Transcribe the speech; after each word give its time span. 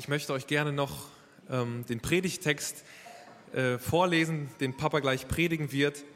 Ich 0.00 0.08
möchte 0.08 0.32
euch 0.32 0.46
gerne 0.46 0.72
noch 0.72 1.08
ähm, 1.50 1.84
den 1.84 2.00
Predigtext 2.00 2.84
äh, 3.52 3.76
vorlesen, 3.76 4.48
den 4.58 4.74
Papa 4.74 5.00
gleich 5.00 5.28
predigen 5.28 5.72
wird. 5.72 6.06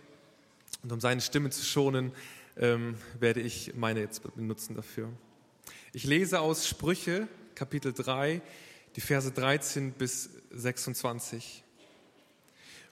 Und 0.82 0.90
um 0.90 1.00
seine 1.00 1.20
Stimme 1.20 1.50
zu 1.50 1.62
schonen, 1.62 2.12
ähm, 2.56 2.96
werde 3.20 3.42
ich 3.42 3.74
meine 3.74 4.00
jetzt 4.00 4.22
benutzen 4.36 4.74
dafür. 4.74 5.12
Ich 5.92 6.04
lese 6.04 6.40
aus 6.40 6.66
Sprüche, 6.66 7.28
Kapitel 7.54 7.92
3, 7.92 8.40
die 8.96 9.02
Verse 9.02 9.30
13 9.30 9.92
bis 9.92 10.30
26. 10.50 11.62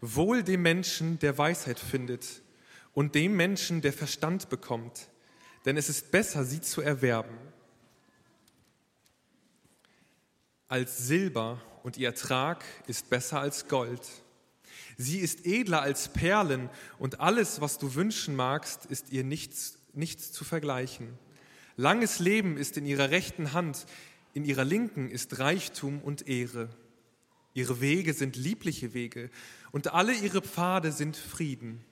Wohl 0.02 0.42
dem 0.42 0.60
Menschen, 0.60 1.18
der 1.20 1.38
Weisheit 1.38 1.80
findet, 1.80 2.42
und 2.92 3.14
dem 3.14 3.34
Menschen, 3.34 3.80
der 3.80 3.94
Verstand 3.94 4.50
bekommt, 4.50 5.08
denn 5.64 5.78
es 5.78 5.88
ist 5.88 6.10
besser, 6.10 6.44
sie 6.44 6.60
zu 6.60 6.82
erwerben 6.82 7.51
als 10.72 11.06
Silber 11.06 11.60
und 11.82 11.98
ihr 11.98 12.08
Ertrag 12.08 12.64
ist 12.86 13.10
besser 13.10 13.40
als 13.40 13.68
Gold. 13.68 14.00
Sie 14.96 15.18
ist 15.18 15.44
edler 15.44 15.82
als 15.82 16.08
Perlen 16.08 16.70
und 16.98 17.20
alles, 17.20 17.60
was 17.60 17.76
du 17.76 17.94
wünschen 17.94 18.34
magst, 18.34 18.86
ist 18.86 19.12
ihr 19.12 19.22
nichts, 19.22 19.76
nichts 19.92 20.32
zu 20.32 20.44
vergleichen. 20.44 21.10
Langes 21.76 22.20
Leben 22.20 22.56
ist 22.56 22.78
in 22.78 22.86
ihrer 22.86 23.10
rechten 23.10 23.52
Hand, 23.52 23.84
in 24.32 24.46
ihrer 24.46 24.64
linken 24.64 25.10
ist 25.10 25.38
Reichtum 25.38 26.00
und 26.00 26.26
Ehre. 26.26 26.70
Ihre 27.52 27.82
Wege 27.82 28.14
sind 28.14 28.36
liebliche 28.36 28.94
Wege 28.94 29.28
und 29.72 29.92
alle 29.92 30.14
ihre 30.14 30.40
Pfade 30.40 30.90
sind 30.90 31.18
Frieden. 31.18 31.84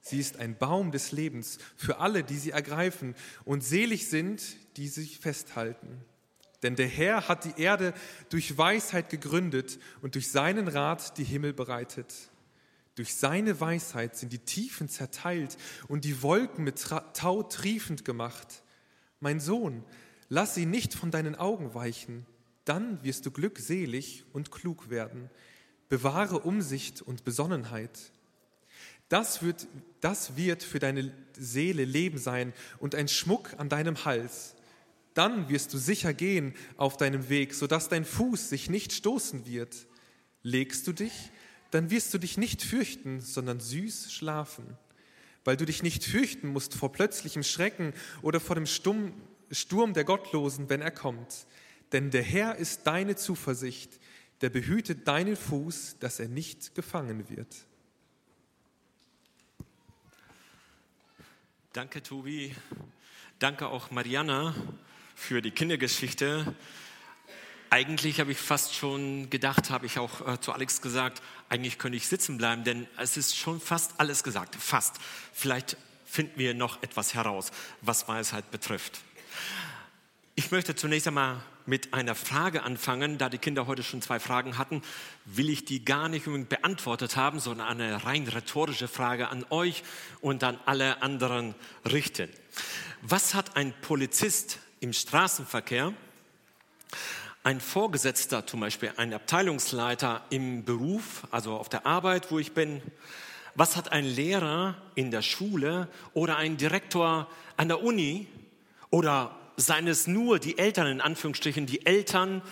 Sie 0.00 0.18
ist 0.18 0.36
ein 0.38 0.58
Baum 0.58 0.90
des 0.90 1.12
Lebens 1.12 1.58
für 1.76 2.00
alle, 2.00 2.24
die 2.24 2.38
sie 2.38 2.50
ergreifen 2.50 3.14
und 3.44 3.62
selig 3.62 4.08
sind, 4.08 4.42
die 4.78 4.88
sich 4.88 5.20
festhalten. 5.20 6.04
Denn 6.62 6.76
der 6.76 6.88
Herr 6.88 7.28
hat 7.28 7.44
die 7.44 7.60
Erde 7.60 7.94
durch 8.28 8.56
Weisheit 8.58 9.08
gegründet 9.08 9.78
und 10.02 10.14
durch 10.14 10.30
seinen 10.30 10.68
Rat 10.68 11.16
die 11.16 11.24
Himmel 11.24 11.52
bereitet. 11.52 12.14
Durch 12.96 13.14
seine 13.14 13.60
Weisheit 13.60 14.16
sind 14.16 14.32
die 14.32 14.40
Tiefen 14.40 14.88
zerteilt 14.88 15.56
und 15.88 16.04
die 16.04 16.22
Wolken 16.22 16.64
mit 16.64 16.84
Tau 17.14 17.42
triefend 17.44 18.04
gemacht. 18.04 18.62
Mein 19.20 19.40
Sohn, 19.40 19.84
lass 20.28 20.54
sie 20.54 20.66
nicht 20.66 20.94
von 20.94 21.10
deinen 21.10 21.34
Augen 21.34 21.74
weichen, 21.74 22.26
dann 22.64 23.02
wirst 23.02 23.24
du 23.24 23.30
glückselig 23.30 24.24
und 24.32 24.50
klug 24.50 24.90
werden. 24.90 25.30
Bewahre 25.88 26.40
Umsicht 26.40 27.00
und 27.00 27.24
Besonnenheit. 27.24 28.12
Das 29.08 29.42
wird, 29.42 29.66
das 30.00 30.36
wird 30.36 30.62
für 30.62 30.78
deine 30.78 31.12
Seele 31.32 31.84
Leben 31.84 32.18
sein 32.18 32.52
und 32.78 32.94
ein 32.94 33.08
Schmuck 33.08 33.54
an 33.58 33.68
deinem 33.68 34.04
Hals. 34.04 34.54
Dann 35.14 35.48
wirst 35.48 35.74
du 35.74 35.78
sicher 35.78 36.14
gehen 36.14 36.54
auf 36.76 36.96
deinem 36.96 37.28
Weg, 37.28 37.54
sodass 37.54 37.88
dein 37.88 38.04
Fuß 38.04 38.48
sich 38.48 38.70
nicht 38.70 38.92
stoßen 38.92 39.46
wird. 39.46 39.86
Legst 40.42 40.86
du 40.86 40.92
dich, 40.92 41.30
dann 41.70 41.90
wirst 41.90 42.14
du 42.14 42.18
dich 42.18 42.38
nicht 42.38 42.62
fürchten, 42.62 43.20
sondern 43.20 43.60
süß 43.60 44.12
schlafen, 44.12 44.78
weil 45.44 45.56
du 45.56 45.66
dich 45.66 45.82
nicht 45.82 46.04
fürchten 46.04 46.48
musst 46.48 46.74
vor 46.74 46.92
plötzlichem 46.92 47.42
Schrecken 47.42 47.92
oder 48.22 48.40
vor 48.40 48.56
dem 48.56 48.66
Sturm 48.66 49.12
der 49.94 50.04
Gottlosen, 50.04 50.68
wenn 50.70 50.80
er 50.80 50.90
kommt. 50.90 51.46
Denn 51.92 52.10
der 52.10 52.22
Herr 52.22 52.56
ist 52.56 52.86
deine 52.86 53.16
Zuversicht, 53.16 53.98
der 54.40 54.48
behütet 54.48 55.06
deinen 55.08 55.36
Fuß, 55.36 55.96
dass 55.98 56.20
er 56.20 56.28
nicht 56.28 56.74
gefangen 56.74 57.28
wird. 57.28 57.66
Danke, 61.72 62.02
Tobi. 62.02 62.54
Danke 63.38 63.68
auch, 63.68 63.90
Mariana 63.90 64.54
für 65.20 65.42
die 65.42 65.50
Kindergeschichte. 65.50 66.54
Eigentlich 67.68 68.20
habe 68.20 68.32
ich 68.32 68.38
fast 68.38 68.74
schon 68.74 69.28
gedacht, 69.28 69.68
habe 69.68 69.84
ich 69.84 69.98
auch 69.98 70.26
äh, 70.26 70.40
zu 70.40 70.52
Alex 70.52 70.80
gesagt, 70.80 71.22
eigentlich 71.50 71.78
könnte 71.78 71.98
ich 71.98 72.08
sitzen 72.08 72.38
bleiben, 72.38 72.64
denn 72.64 72.88
es 72.96 73.18
ist 73.18 73.36
schon 73.36 73.60
fast 73.60 74.00
alles 74.00 74.24
gesagt. 74.24 74.56
Fast. 74.56 74.96
Vielleicht 75.32 75.76
finden 76.06 76.38
wir 76.38 76.54
noch 76.54 76.82
etwas 76.82 77.12
heraus, 77.12 77.52
was 77.82 78.08
Weisheit 78.08 78.50
betrifft. 78.50 79.00
Ich 80.36 80.50
möchte 80.50 80.74
zunächst 80.74 81.06
einmal 81.06 81.42
mit 81.66 81.92
einer 81.92 82.14
Frage 82.14 82.62
anfangen. 82.62 83.18
Da 83.18 83.28
die 83.28 83.38
Kinder 83.38 83.66
heute 83.66 83.82
schon 83.82 84.00
zwei 84.00 84.18
Fragen 84.18 84.56
hatten, 84.56 84.82
will 85.26 85.50
ich 85.50 85.66
die 85.66 85.84
gar 85.84 86.08
nicht 86.08 86.24
beantwortet 86.48 87.16
haben, 87.16 87.40
sondern 87.40 87.68
eine 87.68 88.04
rein 88.04 88.26
rhetorische 88.26 88.88
Frage 88.88 89.28
an 89.28 89.44
euch 89.50 89.84
und 90.22 90.42
an 90.44 90.58
alle 90.64 91.02
anderen 91.02 91.54
richten. 91.84 92.30
Was 93.02 93.34
hat 93.34 93.56
ein 93.56 93.74
Polizist 93.82 94.58
im 94.80 94.94
Straßenverkehr 94.94 95.92
ein 97.42 97.60
Vorgesetzter, 97.60 98.46
zum 98.46 98.60
Beispiel 98.60 98.92
ein 98.96 99.14
Abteilungsleiter 99.14 100.22
im 100.30 100.64
Beruf, 100.64 101.26
also 101.30 101.56
auf 101.56 101.68
der 101.68 101.86
Arbeit, 101.86 102.30
wo 102.30 102.38
ich 102.38 102.52
bin, 102.52 102.82
was 103.54 103.76
hat 103.76 103.92
ein 103.92 104.04
Lehrer 104.04 104.76
in 104.94 105.10
der 105.10 105.22
Schule 105.22 105.88
oder 106.14 106.36
ein 106.36 106.56
Direktor 106.56 107.28
an 107.56 107.68
der 107.68 107.82
Uni 107.82 108.26
oder 108.90 109.36
seien 109.56 109.86
es 109.86 110.06
nur 110.06 110.38
die 110.38 110.58
Eltern 110.58 110.86
in 110.86 111.00
Anführungsstrichen, 111.00 111.66
die 111.66 111.84
Eltern 111.84 112.42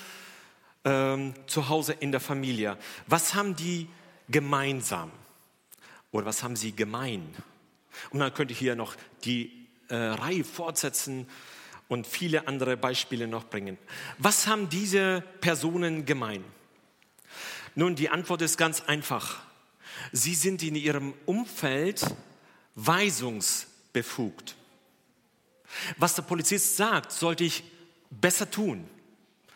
ähm, 0.84 1.34
zu 1.46 1.68
Hause 1.68 1.94
in 1.94 2.12
der 2.12 2.20
Familie. 2.20 2.76
Was 3.06 3.34
haben 3.34 3.56
die 3.56 3.88
gemeinsam? 4.28 5.10
Oder 6.10 6.26
was 6.26 6.42
haben 6.42 6.56
sie 6.56 6.72
gemein? 6.72 7.34
Und 8.10 8.20
dann 8.20 8.32
könnte 8.34 8.52
ich 8.52 8.58
hier 8.58 8.76
noch 8.76 8.96
die 9.24 9.66
äh, 9.88 9.96
Reihe 9.96 10.44
fortsetzen 10.44 11.26
und 11.88 12.06
viele 12.06 12.46
andere 12.46 12.76
Beispiele 12.76 13.26
noch 13.26 13.44
bringen. 13.44 13.78
Was 14.18 14.46
haben 14.46 14.68
diese 14.68 15.22
Personen 15.40 16.04
gemein? 16.04 16.44
Nun, 17.74 17.96
die 17.96 18.10
Antwort 18.10 18.42
ist 18.42 18.56
ganz 18.58 18.82
einfach. 18.82 19.38
Sie 20.12 20.34
sind 20.34 20.62
in 20.62 20.76
ihrem 20.76 21.14
Umfeld 21.26 22.04
weisungsbefugt. 22.74 24.56
Was 25.96 26.14
der 26.14 26.22
Polizist 26.22 26.76
sagt, 26.76 27.12
sollte 27.12 27.44
ich 27.44 27.64
besser 28.10 28.50
tun, 28.50 28.88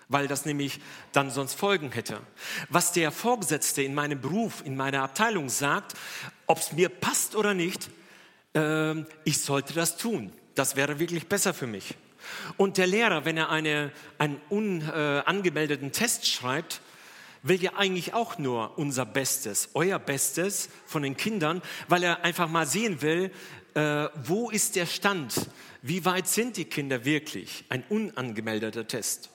weil 0.09 0.29
das 0.29 0.45
nämlich 0.45 0.81
dann 1.13 1.31
sonst 1.31 1.55
Folgen 1.55 1.93
hätte. 1.93 2.21
Was 2.69 2.93
der 2.93 3.11
Vorgesetzte 3.13 3.83
in 3.83 3.95
meinem 3.95 4.21
Beruf, 4.21 4.63
in 4.65 4.77
meiner 4.77 5.03
Abteilung 5.03 5.49
sagt, 5.49 5.95
ob 6.47 6.59
es 6.59 6.73
mir 6.73 6.89
passt 6.89 7.35
oder 7.35 7.55
nicht, 7.55 7.91
äh, 8.55 9.01
ich 9.25 9.41
sollte 9.41 9.73
das 9.73 9.97
tun. 9.97 10.33
Das 10.55 10.77
wäre 10.77 10.99
wirklich 10.99 11.29
besser 11.29 11.55
für 11.55 11.67
mich. 11.67 11.97
Und 12.57 12.79
der 12.79 12.87
Lehrer, 12.87 13.25
wenn 13.25 13.37
er 13.37 13.51
eine, 13.51 13.93
einen 14.19 14.41
unangemeldeten 14.49 15.89
äh, 15.89 15.93
Test 15.93 16.27
schreibt, 16.27 16.81
will 17.43 17.63
ja 17.63 17.73
eigentlich 17.75 18.15
auch 18.15 18.39
nur 18.39 18.79
unser 18.79 19.05
Bestes, 19.05 19.71
euer 19.75 19.99
Bestes 19.99 20.69
von 20.87 21.03
den 21.03 21.17
Kindern, 21.17 21.61
weil 21.89 22.03
er 22.03 22.25
einfach 22.25 22.49
mal 22.49 22.67
sehen 22.67 23.03
will, 23.03 23.33
äh, 23.75 24.09
wo 24.25 24.51
ist 24.51 24.77
der 24.77 24.87
Stand, 24.87 25.35
wie 25.83 26.05
weit 26.05 26.29
sind 26.29 26.57
die 26.57 26.67
Kinder 26.67 27.05
wirklich, 27.05 27.65
ein 27.69 27.83
unangemeldeter 27.89 28.87
Test. 28.87 29.31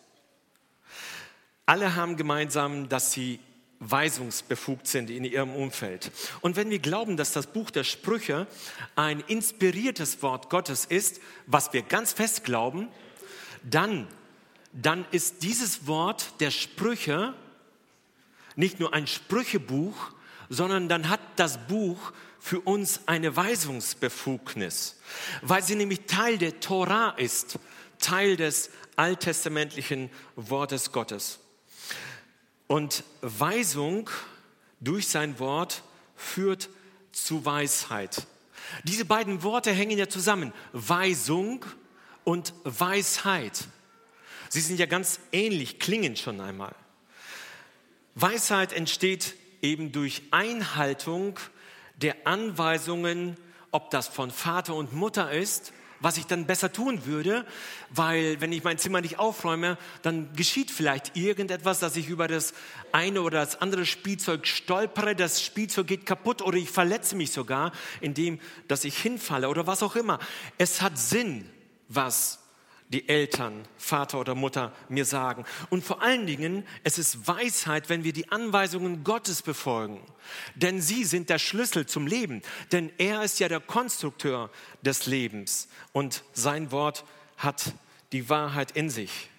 Alle 1.66 1.96
haben 1.96 2.16
gemeinsam, 2.16 2.88
dass 2.88 3.12
sie 3.12 3.40
weisungsbefugt 3.80 4.88
sind 4.88 5.10
in 5.10 5.24
ihrem 5.24 5.56
Umfeld. 5.56 6.12
Und 6.42 6.56
wenn 6.56 6.70
wir 6.70 6.80
glauben, 6.80 7.18
dass 7.18 7.32
das 7.32 7.48
Buch 7.48 7.70
der 7.70 7.84
Sprüche 7.84 8.48
ein 8.96 9.20
inspiriertes 9.28 10.22
Wort 10.24 10.50
Gottes 10.50 10.86
ist, 10.86 11.22
was 11.46 11.74
wir 11.74 11.84
ganz 11.84 12.14
fest 12.14 12.44
glauben, 12.44 12.88
dann, 13.64 14.08
dann 14.74 15.06
ist 15.12 15.44
dieses 15.44 15.88
Wort 15.88 16.34
der 16.40 16.52
Sprüche 16.52 17.34
nicht 18.56 18.80
nur 18.80 18.94
ein 18.94 19.08
Sprüchebuch, 19.08 20.12
sondern 20.50 20.90
dann 20.90 21.10
hat 21.10 21.20
das 21.36 21.68
Buch 21.68 22.14
für 22.40 22.60
uns 22.62 23.02
eine 23.06 23.36
Weisungsbefugnis, 23.36 25.00
weil 25.42 25.64
sie 25.64 25.76
nämlich 25.76 26.02
Teil 26.08 26.38
der 26.38 26.60
Torah 26.60 27.10
ist, 27.18 27.60
Teil 28.00 28.38
des 28.38 28.70
alttestamentlichen 28.96 30.10
Wortes 30.36 30.92
Gottes. 30.92 31.40
Und 32.68 33.04
Weisung 33.22 34.10
durch 34.80 35.08
sein 35.08 35.40
Wort 35.40 35.84
führt 36.16 36.70
zu 37.12 37.46
Weisheit. 37.46 38.28
Diese 38.84 39.06
beiden 39.06 39.44
Worte 39.44 39.72
hängen 39.72 39.98
ja 39.98 40.10
zusammen. 40.10 40.54
Weisung 40.74 41.66
und 42.24 42.54
Weisheit. 42.64 43.68
Sie 44.50 44.62
sind 44.62 44.80
ja 44.80 44.86
ganz 44.86 45.20
ähnlich, 45.32 45.80
klingen 45.80 46.16
schon 46.16 46.42
einmal. 46.42 46.76
Weisheit 48.16 48.74
entsteht 48.74 49.36
eben 49.62 49.92
durch 49.92 50.24
Einhaltung 50.32 51.40
der 51.96 52.16
Anweisungen, 52.26 53.38
ob 53.72 53.90
das 53.92 54.08
von 54.08 54.32
Vater 54.32 54.76
und 54.76 54.94
Mutter 54.94 55.32
ist 55.32 55.74
was 56.00 56.18
ich 56.18 56.26
dann 56.26 56.46
besser 56.46 56.72
tun 56.72 57.06
würde, 57.06 57.46
weil 57.90 58.40
wenn 58.42 58.52
ich 58.52 58.64
mein 58.64 58.78
Zimmer 58.78 59.02
nicht 59.02 59.20
aufräume, 59.20 59.78
dann 60.02 60.34
geschieht 60.34 60.72
vielleicht 60.72 61.16
irgendetwas, 61.16 61.80
dass 61.80 61.96
ich 61.96 62.10
über 62.10 62.28
das 62.28 62.54
eine 62.92 63.22
oder 63.22 63.40
das 63.40 63.62
andere 63.62 63.86
Spielzeug 63.86 64.48
stolpere, 64.48 65.16
das 65.16 65.42
Spielzeug 65.42 65.88
geht 65.88 66.06
kaputt 66.06 66.42
oder 66.42 66.58
ich 66.58 66.70
verletze 66.70 67.16
mich 67.16 67.32
sogar, 67.32 67.72
indem 68.02 68.40
dass 68.68 68.84
ich 68.84 68.98
hinfalle 68.98 69.50
oder 69.50 69.68
was 69.68 69.84
auch 69.84 69.96
immer. 69.96 70.20
Es 70.58 70.82
hat 70.82 70.98
Sinn, 70.98 71.50
was 71.88 72.40
die 72.90 73.10
Eltern, 73.10 73.68
Vater 73.78 74.20
oder 74.20 74.34
Mutter 74.34 74.74
mir 74.88 75.04
sagen. 75.04 75.44
Und 75.70 75.84
vor 75.84 76.02
allen 76.02 76.26
Dingen, 76.26 76.66
es 76.84 76.98
ist 76.98 77.28
Weisheit, 77.28 77.90
wenn 77.90 78.04
wir 78.04 78.14
die 78.14 78.32
Anweisungen 78.32 79.04
Gottes 79.04 79.42
befolgen. 79.42 80.00
Denn 80.56 80.82
sie 80.82 81.04
sind 81.04 81.30
der 81.30 81.40
Schlüssel 81.40 81.86
zum 81.86 82.08
Leben. 82.08 82.42
Denn 82.72 82.92
er 82.98 83.24
ist 83.24 83.40
ja 83.40 83.50
der 83.50 83.60
Konstrukteur 83.60 84.50
des 84.82 85.06
Lebens. 85.06 85.68
Und 85.92 86.24
sein 86.32 86.72
Wort 86.72 87.04
hat 87.38 87.74
die 88.14 88.30
Wahrheit 88.30 88.72
in 88.72 88.90
sich. 88.90 89.30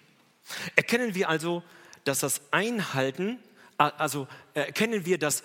Erkennen 0.75 1.15
wir 1.15 1.29
also, 1.29 1.63
dass 2.03 2.19
das 2.19 2.41
Einhalten, 2.51 3.39
also 3.77 4.27
erkennen 4.53 5.05
wir 5.05 5.17
das 5.17 5.43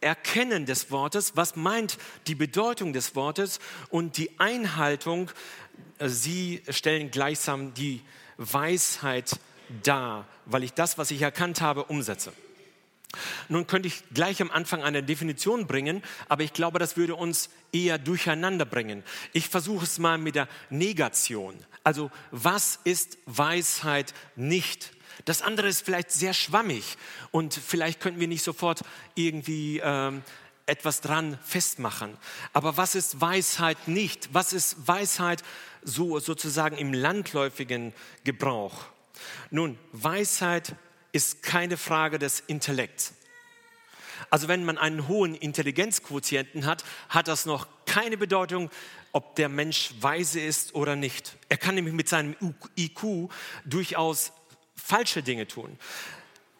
Erkennen 0.00 0.66
des 0.66 0.90
Wortes, 0.90 1.32
was 1.36 1.56
meint 1.56 1.98
die 2.26 2.34
Bedeutung 2.34 2.92
des 2.92 3.14
Wortes 3.14 3.60
und 3.90 4.16
die 4.16 4.38
Einhaltung 4.38 5.30
äh, 5.98 6.08
sie 6.08 6.62
stellen 6.68 7.10
gleichsam 7.10 7.74
die 7.74 8.02
Weisheit 8.36 9.38
dar, 9.82 10.26
weil 10.44 10.62
ich 10.62 10.74
das, 10.74 10.98
was 10.98 11.10
ich 11.10 11.22
erkannt 11.22 11.60
habe, 11.60 11.84
umsetze. 11.84 12.32
Nun 13.48 13.66
könnte 13.66 13.88
ich 13.88 14.02
gleich 14.12 14.42
am 14.42 14.50
Anfang 14.50 14.82
eine 14.82 15.02
Definition 15.02 15.66
bringen, 15.66 16.02
aber 16.28 16.42
ich 16.42 16.52
glaube, 16.52 16.78
das 16.78 16.96
würde 16.96 17.14
uns 17.14 17.48
eher 17.72 17.98
durcheinander 17.98 18.64
bringen. 18.64 19.02
Ich 19.32 19.48
versuche 19.48 19.84
es 19.84 19.98
mal 19.98 20.18
mit 20.18 20.34
der 20.34 20.48
Negation. 20.70 21.56
Also 21.82 22.10
was 22.30 22.78
ist 22.84 23.16
Weisheit 23.26 24.12
nicht? 24.34 24.92
Das 25.24 25.42
andere 25.42 25.68
ist 25.68 25.84
vielleicht 25.84 26.10
sehr 26.10 26.34
schwammig 26.34 26.96
und 27.30 27.54
vielleicht 27.54 28.00
könnten 28.00 28.20
wir 28.20 28.28
nicht 28.28 28.44
sofort 28.44 28.82
irgendwie 29.14 29.80
ähm, 29.82 30.22
etwas 30.66 31.00
dran 31.00 31.38
festmachen. 31.42 32.16
Aber 32.52 32.76
was 32.76 32.94
ist 32.94 33.20
Weisheit 33.20 33.88
nicht? 33.88 34.28
Was 34.32 34.52
ist 34.52 34.86
Weisheit 34.86 35.42
so 35.82 36.18
sozusagen 36.18 36.76
im 36.76 36.92
landläufigen 36.92 37.92
Gebrauch? 38.24 38.84
Nun, 39.50 39.78
Weisheit 39.92 40.74
ist 41.12 41.42
keine 41.42 41.76
Frage 41.76 42.18
des 42.18 42.40
Intellekts. 42.40 43.14
Also 44.30 44.48
wenn 44.48 44.64
man 44.64 44.78
einen 44.78 45.08
hohen 45.08 45.34
Intelligenzquotienten 45.34 46.66
hat, 46.66 46.84
hat 47.08 47.28
das 47.28 47.46
noch 47.46 47.68
keine 47.84 48.16
Bedeutung, 48.16 48.70
ob 49.12 49.36
der 49.36 49.48
Mensch 49.48 49.94
weise 50.00 50.40
ist 50.40 50.74
oder 50.74 50.96
nicht. 50.96 51.36
Er 51.48 51.56
kann 51.56 51.74
nämlich 51.74 51.94
mit 51.94 52.08
seinem 52.08 52.34
IQ 52.76 53.30
durchaus 53.64 54.32
falsche 54.86 55.22
Dinge 55.22 55.48
tun. 55.48 55.78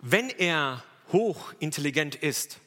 Wenn 0.00 0.30
er 0.30 0.82
hochintelligent 1.12 2.16
ist, 2.16 2.58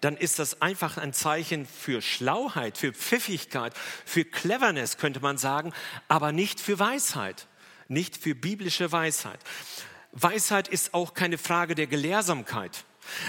dann 0.00 0.16
ist 0.16 0.38
das 0.38 0.62
einfach 0.62 0.96
ein 0.96 1.12
Zeichen 1.12 1.66
für 1.66 2.00
Schlauheit, 2.00 2.78
für 2.78 2.92
Pfiffigkeit, 2.92 3.74
für 4.06 4.24
Cleverness, 4.24 4.96
könnte 4.96 5.20
man 5.20 5.36
sagen, 5.36 5.72
aber 6.08 6.32
nicht 6.32 6.60
für 6.60 6.78
Weisheit, 6.78 7.48
nicht 7.88 8.16
für 8.16 8.34
biblische 8.34 8.92
Weisheit. 8.92 9.40
Weisheit 10.12 10.68
ist 10.68 10.94
auch 10.94 11.12
keine 11.12 11.38
Frage 11.38 11.74
der 11.74 11.86
Gelehrsamkeit. 11.86 12.84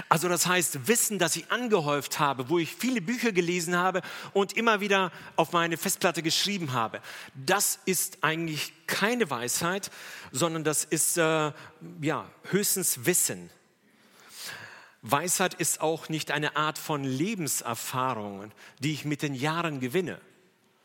Also 0.09 0.29
das 0.29 0.45
heißt, 0.45 0.87
Wissen, 0.87 1.19
das 1.19 1.35
ich 1.35 1.51
angehäuft 1.51 2.19
habe, 2.19 2.49
wo 2.49 2.59
ich 2.59 2.73
viele 2.73 3.01
Bücher 3.01 3.31
gelesen 3.31 3.75
habe 3.75 4.01
und 4.33 4.53
immer 4.53 4.79
wieder 4.79 5.11
auf 5.35 5.51
meine 5.53 5.77
Festplatte 5.77 6.21
geschrieben 6.21 6.73
habe, 6.73 7.01
das 7.33 7.79
ist 7.85 8.19
eigentlich 8.21 8.73
keine 8.87 9.29
Weisheit, 9.29 9.91
sondern 10.31 10.63
das 10.63 10.83
ist 10.83 11.17
äh, 11.17 11.51
ja, 12.01 12.29
höchstens 12.49 13.05
Wissen. 13.05 13.49
Weisheit 15.01 15.55
ist 15.55 15.81
auch 15.81 16.09
nicht 16.09 16.31
eine 16.31 16.55
Art 16.55 16.77
von 16.77 17.03
Lebenserfahrungen, 17.03 18.51
die 18.79 18.93
ich 18.93 19.05
mit 19.05 19.23
den 19.23 19.33
Jahren 19.33 19.79
gewinne. 19.79 20.21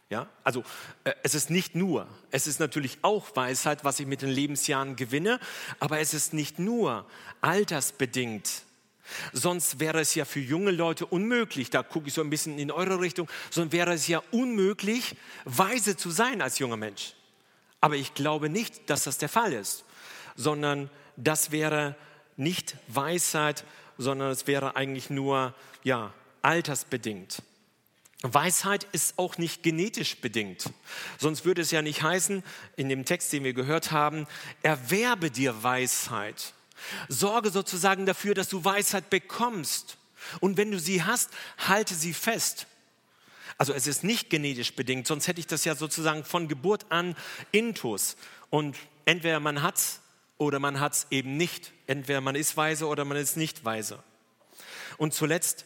Ja, 0.08 0.28
also 0.44 0.62
äh, 1.02 1.12
es 1.24 1.34
ist 1.34 1.50
nicht 1.50 1.74
nur, 1.74 2.06
es 2.30 2.46
ist 2.46 2.60
natürlich 2.60 2.98
auch 3.02 3.34
Weisheit, 3.34 3.84
was 3.84 3.98
ich 3.98 4.06
mit 4.06 4.22
den 4.22 4.30
Lebensjahren 4.30 4.94
gewinne, 4.94 5.40
aber 5.80 5.98
es 5.98 6.14
ist 6.14 6.32
nicht 6.32 6.60
nur 6.60 7.06
altersbedingt. 7.40 8.65
Sonst 9.32 9.80
wäre 9.80 10.00
es 10.00 10.14
ja 10.14 10.24
für 10.24 10.40
junge 10.40 10.70
Leute 10.70 11.06
unmöglich, 11.06 11.70
da 11.70 11.82
gucke 11.82 12.08
ich 12.08 12.14
so 12.14 12.20
ein 12.20 12.30
bisschen 12.30 12.58
in 12.58 12.70
eure 12.70 13.00
Richtung, 13.00 13.28
sonst 13.50 13.72
wäre 13.72 13.92
es 13.92 14.06
ja 14.08 14.22
unmöglich, 14.30 15.16
weise 15.44 15.96
zu 15.96 16.10
sein 16.10 16.42
als 16.42 16.58
junger 16.58 16.76
Mensch. 16.76 17.14
Aber 17.80 17.96
ich 17.96 18.14
glaube 18.14 18.48
nicht, 18.48 18.88
dass 18.90 19.04
das 19.04 19.18
der 19.18 19.28
Fall 19.28 19.52
ist, 19.52 19.84
sondern 20.34 20.90
das 21.16 21.50
wäre 21.50 21.96
nicht 22.36 22.76
Weisheit, 22.88 23.64
sondern 23.98 24.30
es 24.30 24.46
wäre 24.46 24.76
eigentlich 24.76 25.10
nur 25.10 25.54
ja, 25.82 26.12
altersbedingt. 26.42 27.42
Weisheit 28.22 28.86
ist 28.92 29.18
auch 29.18 29.38
nicht 29.38 29.62
genetisch 29.62 30.20
bedingt. 30.20 30.70
Sonst 31.18 31.44
würde 31.44 31.62
es 31.62 31.70
ja 31.70 31.82
nicht 31.82 32.02
heißen, 32.02 32.42
in 32.76 32.88
dem 32.88 33.04
Text, 33.04 33.32
den 33.32 33.44
wir 33.44 33.52
gehört 33.52 33.90
haben, 33.92 34.26
erwerbe 34.62 35.30
dir 35.30 35.62
Weisheit. 35.62 36.54
Sorge 37.08 37.50
sozusagen 37.50 38.06
dafür, 38.06 38.34
dass 38.34 38.48
du 38.48 38.64
Weisheit 38.64 39.10
bekommst. 39.10 39.96
Und 40.40 40.56
wenn 40.56 40.70
du 40.70 40.78
sie 40.78 41.02
hast, 41.02 41.30
halte 41.58 41.94
sie 41.94 42.14
fest. 42.14 42.66
Also 43.58 43.72
es 43.72 43.86
ist 43.86 44.04
nicht 44.04 44.28
genetisch 44.28 44.74
bedingt, 44.74 45.06
sonst 45.06 45.28
hätte 45.28 45.40
ich 45.40 45.46
das 45.46 45.64
ja 45.64 45.74
sozusagen 45.74 46.24
von 46.24 46.48
Geburt 46.48 46.86
an 46.90 47.16
intus. 47.52 48.16
Und 48.50 48.76
entweder 49.04 49.40
man 49.40 49.62
hat 49.62 49.76
es 49.76 50.00
oder 50.38 50.58
man 50.58 50.80
hat 50.80 50.92
es 50.92 51.06
eben 51.10 51.36
nicht. 51.36 51.72
Entweder 51.86 52.20
man 52.20 52.34
ist 52.34 52.56
weise 52.56 52.86
oder 52.86 53.04
man 53.04 53.16
ist 53.16 53.36
nicht 53.36 53.64
weise. 53.64 54.02
Und 54.98 55.14
zuletzt, 55.14 55.64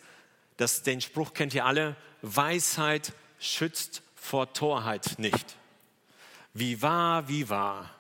das, 0.57 0.83
den 0.83 1.01
Spruch 1.01 1.33
kennt 1.35 1.55
ihr 1.55 1.65
alle, 1.65 1.97
Weisheit 2.23 3.13
schützt 3.39 4.03
vor 4.15 4.53
Torheit 4.53 5.19
nicht. 5.19 5.57
Wie 6.53 6.83
wahr, 6.83 7.29
wie 7.29 7.49
wahr. 7.49 7.91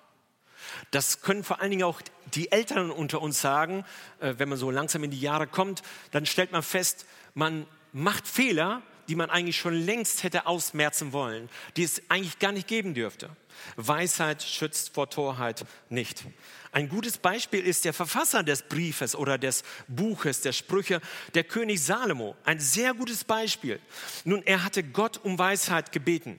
Das 0.90 1.22
können 1.22 1.44
vor 1.44 1.60
allen 1.60 1.70
Dingen 1.70 1.84
auch 1.84 2.02
die 2.34 2.52
Eltern 2.52 2.90
unter 2.90 3.22
uns 3.22 3.40
sagen, 3.40 3.84
äh, 4.20 4.34
wenn 4.38 4.48
man 4.48 4.58
so 4.58 4.70
langsam 4.70 5.04
in 5.04 5.10
die 5.10 5.20
Jahre 5.20 5.46
kommt, 5.46 5.82
dann 6.10 6.26
stellt 6.26 6.52
man 6.52 6.62
fest, 6.62 7.06
man 7.34 7.66
macht 7.92 8.26
Fehler, 8.26 8.82
die 9.08 9.16
man 9.16 9.28
eigentlich 9.28 9.56
schon 9.56 9.74
längst 9.74 10.22
hätte 10.22 10.46
ausmerzen 10.46 11.12
wollen, 11.12 11.48
die 11.76 11.82
es 11.82 12.00
eigentlich 12.08 12.38
gar 12.38 12.52
nicht 12.52 12.68
geben 12.68 12.94
dürfte. 12.94 13.28
Weisheit 13.74 14.42
schützt 14.42 14.94
vor 14.94 15.10
Torheit 15.10 15.64
nicht. 15.88 16.24
Ein 16.72 16.88
gutes 16.88 17.18
Beispiel 17.18 17.66
ist 17.66 17.84
der 17.84 17.92
Verfasser 17.92 18.44
des 18.44 18.62
Briefes 18.62 19.16
oder 19.16 19.36
des 19.36 19.64
Buches 19.88 20.42
der 20.42 20.52
Sprüche, 20.52 21.00
der 21.34 21.42
König 21.42 21.82
Salomo. 21.82 22.36
Ein 22.44 22.60
sehr 22.60 22.94
gutes 22.94 23.24
Beispiel. 23.24 23.80
Nun, 24.24 24.44
er 24.44 24.62
hatte 24.62 24.84
Gott 24.84 25.18
um 25.24 25.36
Weisheit 25.38 25.90
gebeten. 25.90 26.38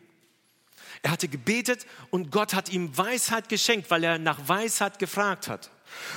Er 1.03 1.12
hatte 1.12 1.27
gebetet 1.27 1.86
und 2.09 2.31
Gott 2.31 2.53
hat 2.53 2.69
ihm 2.69 2.95
Weisheit 2.95 3.50
geschenkt, 3.50 3.89
weil 3.89 4.03
er 4.03 4.19
nach 4.19 4.48
Weisheit 4.48 5.00
gefragt 5.00 5.48
hat. 5.48 5.71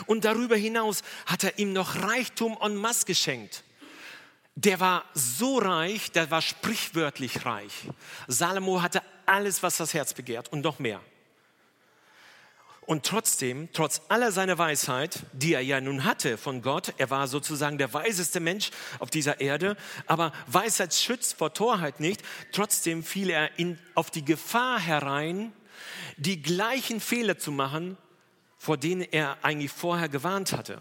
Und 0.07 0.25
darüber 0.25 0.57
hinaus 0.57 1.03
hat 1.27 1.45
er 1.45 1.59
ihm 1.59 1.73
noch 1.73 1.97
Reichtum 2.03 2.57
en 2.61 2.77
masse 2.77 3.07
geschenkt. 3.07 3.65
Der 4.57 4.79
war 4.79 5.05
so 5.15 5.59
reich, 5.59 6.13
der 6.13 6.31
war 6.31 6.43
sprichwörtlich 6.43 7.45
reich. 7.45 7.89
Salomo 8.29 8.83
hatte 8.83 9.03
alles, 9.27 9.63
was 9.63 9.79
das 9.79 9.95
Herz 9.95 10.15
begehrt 10.15 10.53
und 10.53 10.61
noch 10.61 10.79
mehr. 10.79 11.01
Und 12.87 13.07
trotzdem, 13.07 13.71
trotz 13.73 14.03
aller 14.09 14.31
seiner 14.31 14.59
Weisheit, 14.59 15.21
die 15.33 15.55
er 15.55 15.63
ja 15.63 15.81
nun 15.81 16.05
hatte 16.05 16.37
von 16.37 16.61
Gott, 16.61 16.93
er 16.99 17.09
war 17.09 17.29
sozusagen 17.29 17.79
der 17.79 17.95
weiseste 17.95 18.41
Mensch 18.41 18.71
auf 18.99 19.09
dieser 19.09 19.41
Erde, 19.41 19.77
aber 20.07 20.33
Weisheit 20.47 20.93
schützt 20.93 21.39
vor 21.39 21.55
Torheit 21.55 22.01
nicht, 22.01 22.23
trotzdem 22.53 23.03
fiel 23.03 23.31
er 23.31 23.59
in, 23.59 23.79
auf 23.95 24.11
die 24.11 24.25
Gefahr 24.25 24.79
herein, 24.79 25.53
die 26.19 26.43
gleichen 26.43 27.01
Fehler 27.01 27.39
zu 27.39 27.53
machen, 27.53 27.97
vor 28.59 28.77
denen 28.77 29.03
er 29.03 29.39
eigentlich 29.43 29.73
vorher 29.73 30.11
gewarnt 30.11 30.53
hatte. 30.53 30.81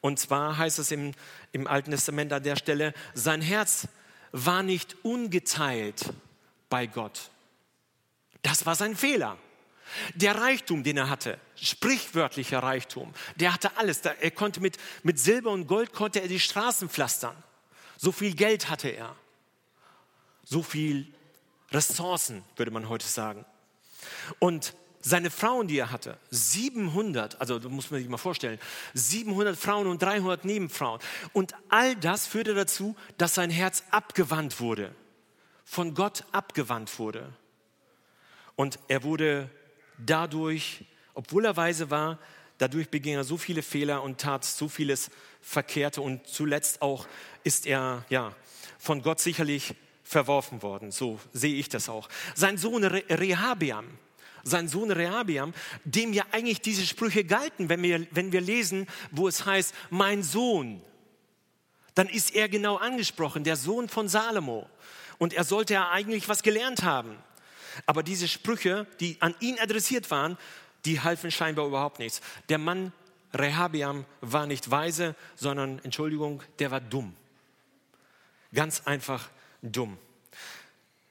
Und 0.00 0.18
zwar 0.18 0.56
heißt 0.56 0.78
es 0.78 0.90
im, 0.90 1.12
im 1.52 1.66
Alten 1.66 1.90
Testament 1.90 2.32
an 2.32 2.42
der 2.42 2.56
Stelle, 2.56 2.94
sein 3.12 3.42
Herz 3.42 3.88
war 4.32 4.62
nicht 4.62 4.96
ungeteilt 5.02 6.14
bei 6.70 6.86
Gott. 6.86 7.30
Das 8.42 8.64
war 8.64 8.74
sein 8.74 8.96
Fehler. 8.96 9.36
Der 10.14 10.40
Reichtum, 10.40 10.82
den 10.82 10.96
er 10.96 11.10
hatte, 11.10 11.38
sprichwörtlicher 11.56 12.62
Reichtum, 12.62 13.14
der 13.36 13.54
hatte 13.54 13.76
alles. 13.76 14.00
Er 14.00 14.30
konnte 14.30 14.60
mit, 14.60 14.76
mit 15.02 15.18
Silber 15.18 15.50
und 15.50 15.66
Gold 15.66 15.92
konnte 15.92 16.20
er 16.20 16.28
die 16.28 16.40
Straßen 16.40 16.88
pflastern. 16.88 17.36
So 17.96 18.12
viel 18.12 18.34
Geld 18.34 18.70
hatte 18.70 18.88
er. 18.88 19.14
So 20.44 20.62
viel 20.62 21.12
Ressourcen, 21.70 22.44
würde 22.56 22.70
man 22.70 22.88
heute 22.88 23.06
sagen. 23.06 23.44
Und 24.38 24.74
seine 25.00 25.30
Frauen, 25.30 25.68
die 25.68 25.78
er 25.78 25.90
hatte, 25.90 26.18
700, 26.30 27.40
also 27.40 27.58
muss 27.68 27.90
man 27.90 28.00
sich 28.00 28.08
mal 28.08 28.16
vorstellen, 28.16 28.58
700 28.94 29.56
Frauen 29.56 29.86
und 29.86 30.02
300 30.02 30.44
Nebenfrauen. 30.44 31.00
Und 31.32 31.54
all 31.68 31.96
das 31.96 32.26
führte 32.26 32.54
dazu, 32.54 32.96
dass 33.16 33.34
sein 33.34 33.50
Herz 33.50 33.84
abgewandt 33.90 34.60
wurde, 34.60 34.94
von 35.64 35.94
Gott 35.94 36.24
abgewandt 36.32 36.98
wurde. 36.98 37.32
Und 38.56 38.78
er 38.88 39.02
wurde 39.02 39.50
dadurch, 39.98 40.84
obwohl 41.14 41.44
er 41.44 41.56
weise 41.56 41.90
war, 41.90 42.18
dadurch 42.58 42.88
beging 42.88 43.14
er 43.14 43.24
so 43.24 43.36
viele 43.36 43.62
Fehler 43.62 44.02
und 44.02 44.18
tat 44.20 44.44
so 44.44 44.68
vieles 44.68 45.10
Verkehrte 45.40 46.02
und 46.02 46.26
zuletzt 46.26 46.82
auch 46.82 47.06
ist 47.44 47.66
er 47.66 48.04
ja 48.08 48.34
von 48.78 49.02
Gott 49.02 49.20
sicherlich 49.20 49.74
verworfen 50.02 50.62
worden. 50.62 50.90
So 50.90 51.20
sehe 51.32 51.54
ich 51.54 51.68
das 51.68 51.88
auch. 51.88 52.08
Sein 52.34 52.58
Sohn 52.58 52.84
Rehabeam, 52.84 53.86
sein 54.42 54.68
Sohn 54.68 54.90
Rehabiam, 54.90 55.52
dem 55.84 56.12
ja 56.12 56.24
eigentlich 56.32 56.60
diese 56.60 56.86
Sprüche 56.86 57.24
galten, 57.24 57.68
wenn 57.68 57.82
wir, 57.82 58.06
wenn 58.10 58.32
wir 58.32 58.40
lesen, 58.40 58.86
wo 59.10 59.28
es 59.28 59.44
heißt, 59.44 59.74
mein 59.90 60.22
Sohn, 60.22 60.80
dann 61.94 62.08
ist 62.08 62.34
er 62.34 62.48
genau 62.48 62.76
angesprochen, 62.76 63.44
der 63.44 63.56
Sohn 63.56 63.88
von 63.88 64.08
Salomo. 64.08 64.68
Und 65.18 65.34
er 65.34 65.44
sollte 65.44 65.74
ja 65.74 65.90
eigentlich 65.90 66.28
was 66.28 66.42
gelernt 66.42 66.84
haben. 66.84 67.16
Aber 67.86 68.02
diese 68.02 68.28
Sprüche, 68.28 68.86
die 69.00 69.16
an 69.20 69.34
ihn 69.40 69.58
adressiert 69.58 70.10
waren, 70.10 70.38
die 70.84 71.00
halfen 71.00 71.30
scheinbar 71.30 71.66
überhaupt 71.66 71.98
nichts. 71.98 72.20
Der 72.48 72.58
Mann 72.58 72.92
Rehabiam 73.34 74.04
war 74.20 74.46
nicht 74.46 74.70
weise, 74.70 75.14
sondern, 75.36 75.80
Entschuldigung, 75.84 76.42
der 76.58 76.70
war 76.70 76.80
dumm. 76.80 77.14
Ganz 78.54 78.82
einfach 78.86 79.28
dumm. 79.62 79.98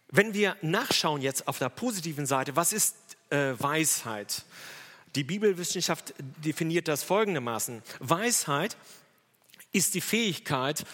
Wenn 0.09 0.33
wir 0.33 0.55
nachschauen 0.61 1.21
jetzt 1.21 1.47
auf 1.47 1.59
der 1.59 1.69
positiven 1.69 2.25
Seite, 2.25 2.55
was 2.55 2.73
ist 2.73 2.95
äh, 3.29 3.53
Weisheit? 3.57 4.43
Die 5.15 5.23
Bibelwissenschaft 5.23 6.13
definiert 6.43 6.87
das 6.87 7.03
folgendermaßen. 7.03 7.83
Weisheit 7.99 8.77
ist 9.73 9.93
die 9.95 10.01
Fähigkeit 10.01 10.85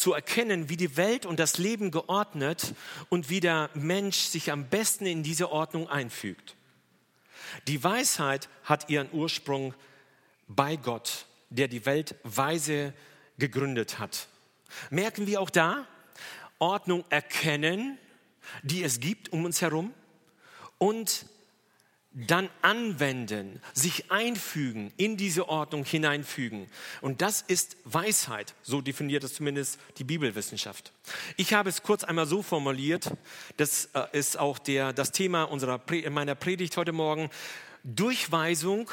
zu 0.00 0.14
erkennen, 0.14 0.70
wie 0.70 0.78
die 0.78 0.96
Welt 0.96 1.26
und 1.26 1.38
das 1.38 1.58
Leben 1.58 1.90
geordnet 1.90 2.74
und 3.10 3.28
wie 3.28 3.40
der 3.40 3.68
Mensch 3.74 4.16
sich 4.16 4.50
am 4.50 4.66
besten 4.66 5.04
in 5.04 5.22
diese 5.22 5.52
Ordnung 5.52 5.90
einfügt. 5.90 6.56
Die 7.68 7.84
Weisheit 7.84 8.48
hat 8.64 8.88
ihren 8.88 9.12
Ursprung 9.12 9.74
bei 10.48 10.76
Gott, 10.76 11.26
der 11.50 11.68
die 11.68 11.84
Welt 11.84 12.14
weise 12.22 12.94
gegründet 13.38 13.98
hat. 13.98 14.28
Merken 14.88 15.26
wir 15.26 15.38
auch 15.38 15.50
da, 15.50 15.86
Ordnung 16.58 17.04
erkennen, 17.10 17.98
die 18.62 18.82
es 18.82 19.00
gibt 19.00 19.30
um 19.34 19.44
uns 19.44 19.60
herum 19.60 19.92
und 20.78 21.26
dann 22.12 22.48
anwenden, 22.60 23.60
sich 23.72 24.10
einfügen, 24.10 24.92
in 24.96 25.16
diese 25.16 25.48
Ordnung 25.48 25.84
hineinfügen. 25.84 26.66
Und 27.02 27.22
das 27.22 27.40
ist 27.40 27.76
Weisheit, 27.84 28.54
so 28.62 28.80
definiert 28.80 29.22
es 29.22 29.34
zumindest 29.34 29.78
die 29.98 30.04
Bibelwissenschaft. 30.04 30.92
Ich 31.36 31.54
habe 31.54 31.68
es 31.68 31.82
kurz 31.82 32.02
einmal 32.02 32.26
so 32.26 32.42
formuliert, 32.42 33.12
das 33.58 33.90
äh, 33.94 34.06
ist 34.12 34.38
auch 34.38 34.58
der, 34.58 34.92
das 34.92 35.12
Thema 35.12 35.44
unserer, 35.44 35.80
meiner 36.10 36.34
Predigt 36.34 36.76
heute 36.76 36.92
Morgen, 36.92 37.30
Durchweisung 37.84 38.90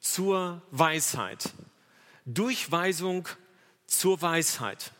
zur 0.00 0.62
Weisheit. 0.70 1.50
Durchweisung 2.24 3.28
zur 3.86 4.22
Weisheit. 4.22 4.92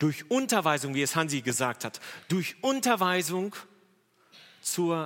Durch 0.00 0.28
Unterweisung, 0.32 0.94
wie 0.94 1.02
es 1.02 1.14
Hansi 1.14 1.42
gesagt 1.42 1.84
hat, 1.84 2.00
durch 2.28 2.56
Unterweisung 2.60 3.52
zur 3.52 3.73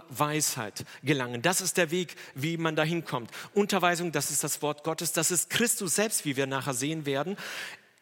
Weisheit 0.08 0.84
gelangen. 1.02 1.42
Das 1.42 1.60
ist 1.60 1.76
der 1.76 1.90
Weg, 1.90 2.14
wie 2.34 2.56
man 2.56 2.76
dahin 2.76 3.04
kommt. 3.04 3.30
Unterweisung, 3.54 4.12
das 4.12 4.30
ist 4.30 4.44
das 4.44 4.62
Wort 4.62 4.84
Gottes, 4.84 5.12
das 5.12 5.30
ist 5.30 5.50
Christus 5.50 5.96
selbst, 5.96 6.24
wie 6.24 6.36
wir 6.36 6.46
nachher 6.46 6.74
sehen 6.74 7.06
werden. 7.06 7.36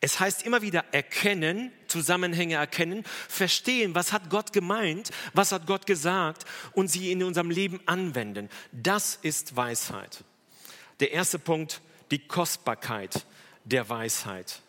Es 0.01 0.21
heißt 0.21 0.45
immer 0.45 0.61
wieder 0.61 0.85
erkennen, 0.93 1.73
Zusammenhänge 1.89 2.57
erkennen, 2.57 3.03
verstehen, 3.29 3.95
was 3.95 4.13
hat 4.13 4.29
Gott 4.29 4.53
gemeint, 4.53 5.11
was 5.33 5.53
hat 5.53 5.67
Gott 5.67 5.87
gesagt 5.87 6.45
und 6.73 6.89
sie 6.89 7.11
in 7.11 7.23
unserem 7.23 7.51
Leben 7.51 7.81
anwenden. 7.87 8.51
Das 8.73 9.19
ist 9.23 9.57
Weisheit. 9.57 10.23
Der 11.01 11.13
erste 11.13 11.39
Punkt, 11.39 11.81
die 12.11 12.19
Kostbarkeit 12.19 13.25
der 13.65 13.89
Weisheit. 13.89 14.61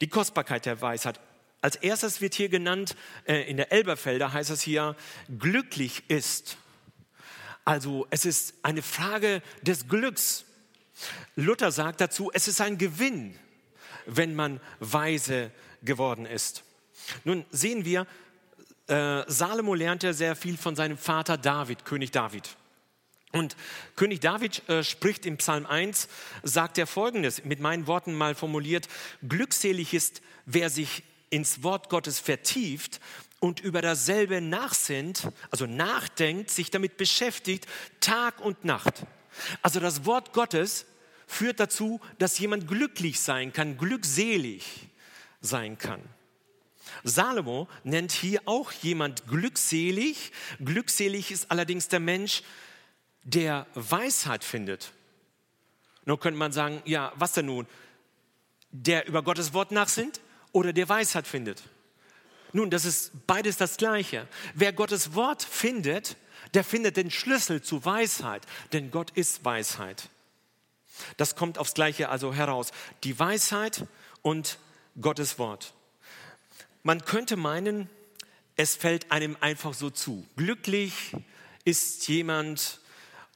Die 0.00 0.08
Kostbarkeit 0.08 0.66
der 0.66 0.80
Weisheit. 0.80 1.20
Als 1.60 1.76
erstes 1.76 2.20
wird 2.20 2.34
hier 2.34 2.48
genannt, 2.48 2.96
äh, 3.26 3.48
in 3.50 3.56
der 3.56 3.72
Elberfelder 3.72 4.32
heißt 4.32 4.50
es 4.50 4.62
hier, 4.62 4.94
glücklich 5.38 6.04
ist. 6.08 6.56
Also 7.64 8.06
es 8.10 8.24
ist 8.24 8.54
eine 8.62 8.82
Frage 8.82 9.42
des 9.62 9.88
Glücks. 9.88 10.44
Luther 11.36 11.72
sagt 11.72 12.00
dazu, 12.00 12.30
es 12.32 12.48
ist 12.48 12.60
ein 12.60 12.78
Gewinn, 12.78 13.38
wenn 14.06 14.34
man 14.34 14.60
weise 14.78 15.50
geworden 15.82 16.26
ist. 16.26 16.64
Nun 17.24 17.44
sehen 17.50 17.84
wir, 17.84 18.06
äh, 18.86 19.24
Salomo 19.26 19.74
lernte 19.74 20.14
sehr 20.14 20.34
viel 20.34 20.56
von 20.56 20.76
seinem 20.76 20.96
Vater 20.96 21.36
David, 21.36 21.84
König 21.84 22.10
David. 22.10 22.56
Und 23.32 23.56
König 23.96 24.20
David 24.20 24.66
äh, 24.68 24.82
spricht 24.82 25.26
im 25.26 25.36
Psalm 25.36 25.66
1, 25.66 26.08
sagt 26.42 26.78
er 26.78 26.86
folgendes, 26.86 27.44
mit 27.44 27.60
meinen 27.60 27.86
Worten 27.86 28.14
mal 28.14 28.34
formuliert, 28.34 28.88
glückselig 29.28 29.92
ist, 29.92 30.22
wer 30.46 30.70
sich 30.70 31.02
ins 31.30 31.62
Wort 31.62 31.88
Gottes 31.88 32.18
vertieft 32.18 33.00
und 33.40 33.60
über 33.60 33.82
dasselbe 33.82 34.40
nachsinnt, 34.40 35.28
also 35.50 35.66
nachdenkt, 35.66 36.50
sich 36.50 36.70
damit 36.70 36.96
beschäftigt, 36.96 37.66
Tag 38.00 38.40
und 38.40 38.64
Nacht. 38.64 39.06
Also 39.62 39.80
das 39.80 40.04
Wort 40.04 40.32
Gottes 40.32 40.86
führt 41.26 41.60
dazu, 41.60 42.00
dass 42.18 42.38
jemand 42.38 42.66
glücklich 42.66 43.20
sein 43.20 43.52
kann, 43.52 43.76
glückselig 43.76 44.88
sein 45.40 45.78
kann. 45.78 46.02
Salomo 47.04 47.68
nennt 47.84 48.12
hier 48.12 48.42
auch 48.46 48.72
jemand 48.72 49.28
glückselig. 49.28 50.32
Glückselig 50.64 51.30
ist 51.30 51.50
allerdings 51.50 51.88
der 51.88 52.00
Mensch, 52.00 52.42
der 53.22 53.66
Weisheit 53.74 54.42
findet. 54.42 54.92
Nun 56.06 56.18
könnte 56.18 56.38
man 56.38 56.52
sagen, 56.52 56.82
ja, 56.86 57.12
was 57.16 57.32
denn 57.32 57.46
nun? 57.46 57.66
Der 58.70 59.06
über 59.06 59.22
Gottes 59.22 59.52
Wort 59.52 59.70
nachsinnt? 59.70 60.20
Oder 60.58 60.72
der 60.72 60.88
Weisheit 60.88 61.28
findet. 61.28 61.62
Nun, 62.52 62.68
das 62.68 62.84
ist 62.84 63.12
beides 63.28 63.56
das 63.56 63.76
Gleiche. 63.76 64.26
Wer 64.54 64.72
Gottes 64.72 65.14
Wort 65.14 65.44
findet, 65.44 66.16
der 66.54 66.64
findet 66.64 66.96
den 66.96 67.12
Schlüssel 67.12 67.62
zu 67.62 67.84
Weisheit, 67.84 68.42
denn 68.72 68.90
Gott 68.90 69.12
ist 69.12 69.44
Weisheit. 69.44 70.08
Das 71.16 71.36
kommt 71.36 71.58
aufs 71.58 71.74
Gleiche 71.74 72.08
also 72.08 72.34
heraus. 72.34 72.72
Die 73.04 73.16
Weisheit 73.20 73.86
und 74.22 74.58
Gottes 75.00 75.38
Wort. 75.38 75.74
Man 76.82 77.04
könnte 77.04 77.36
meinen, 77.36 77.88
es 78.56 78.74
fällt 78.74 79.12
einem 79.12 79.36
einfach 79.40 79.74
so 79.74 79.90
zu. 79.90 80.26
Glücklich 80.36 81.12
ist 81.64 82.08
jemand, 82.08 82.80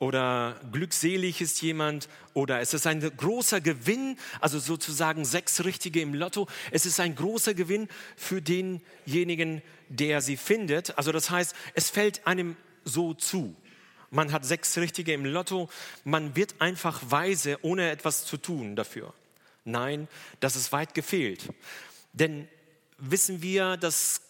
oder 0.02 0.60
glückselig 0.72 1.40
ist 1.40 1.62
jemand 1.62 2.08
oder 2.34 2.58
es 2.58 2.74
ist 2.74 2.88
ein 2.88 3.00
großer 3.16 3.60
Gewinn, 3.60 4.18
also 4.40 4.58
sozusagen 4.58 5.24
sechs 5.24 5.64
Richtige 5.64 6.00
im 6.00 6.12
Lotto. 6.12 6.48
Es 6.72 6.86
ist 6.86 6.98
ein 6.98 7.14
großer 7.14 7.54
Gewinn 7.54 7.88
für 8.16 8.42
denjenigen, 8.42 9.62
der 9.88 10.20
sie 10.20 10.36
findet. 10.36 10.98
Also 10.98 11.12
das 11.12 11.30
heißt, 11.30 11.54
es 11.74 11.88
fällt 11.88 12.26
einem 12.26 12.56
so 12.84 13.14
zu. 13.14 13.54
Man 14.10 14.32
hat 14.32 14.44
sechs 14.44 14.76
Richtige 14.76 15.12
im 15.12 15.24
Lotto, 15.24 15.70
man 16.02 16.34
wird 16.34 16.56
einfach 16.60 17.00
weise, 17.06 17.58
ohne 17.62 17.88
etwas 17.88 18.24
zu 18.24 18.38
tun 18.38 18.74
dafür. 18.74 19.14
Nein, 19.64 20.08
das 20.40 20.56
ist 20.56 20.72
weit 20.72 20.94
gefehlt. 20.94 21.48
Denn 22.12 22.48
wissen 22.98 23.40
wir, 23.40 23.76
das 23.76 24.20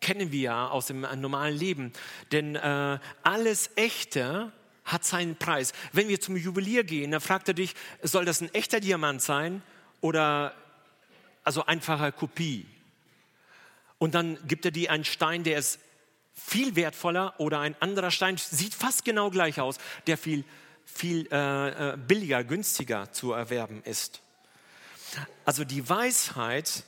kennen 0.00 0.32
wir 0.32 0.40
ja 0.40 0.68
aus 0.68 0.86
dem 0.86 1.06
normalen 1.16 1.54
Leben, 1.54 1.92
denn 2.32 2.56
äh, 2.56 2.98
alles 3.22 3.70
Echte, 3.76 4.52
hat 4.88 5.04
seinen 5.04 5.36
Preis. 5.36 5.72
Wenn 5.92 6.08
wir 6.08 6.20
zum 6.20 6.36
Juwelier 6.36 6.82
gehen, 6.82 7.10
dann 7.10 7.20
fragt 7.20 7.48
er 7.48 7.54
dich, 7.54 7.74
soll 8.02 8.24
das 8.24 8.40
ein 8.40 8.52
echter 8.54 8.80
Diamant 8.80 9.22
sein 9.22 9.62
oder 10.00 10.54
also 11.44 11.64
einfache 11.66 12.10
Kopie? 12.12 12.66
Und 13.98 14.14
dann 14.14 14.38
gibt 14.46 14.64
er 14.64 14.70
dir 14.70 14.90
einen 14.90 15.04
Stein, 15.04 15.44
der 15.44 15.58
ist 15.58 15.78
viel 16.34 16.76
wertvoller 16.76 17.34
oder 17.38 17.60
ein 17.60 17.74
anderer 17.80 18.10
Stein 18.10 18.36
sieht 18.36 18.74
fast 18.74 19.04
genau 19.04 19.30
gleich 19.30 19.60
aus, 19.60 19.78
der 20.06 20.16
viel, 20.16 20.44
viel 20.84 21.28
äh, 21.32 21.92
äh 21.92 21.96
billiger, 21.96 22.44
günstiger 22.44 23.12
zu 23.12 23.32
erwerben 23.32 23.82
ist. 23.82 24.22
Also 25.44 25.64
die 25.64 25.88
Weisheit, 25.88 26.84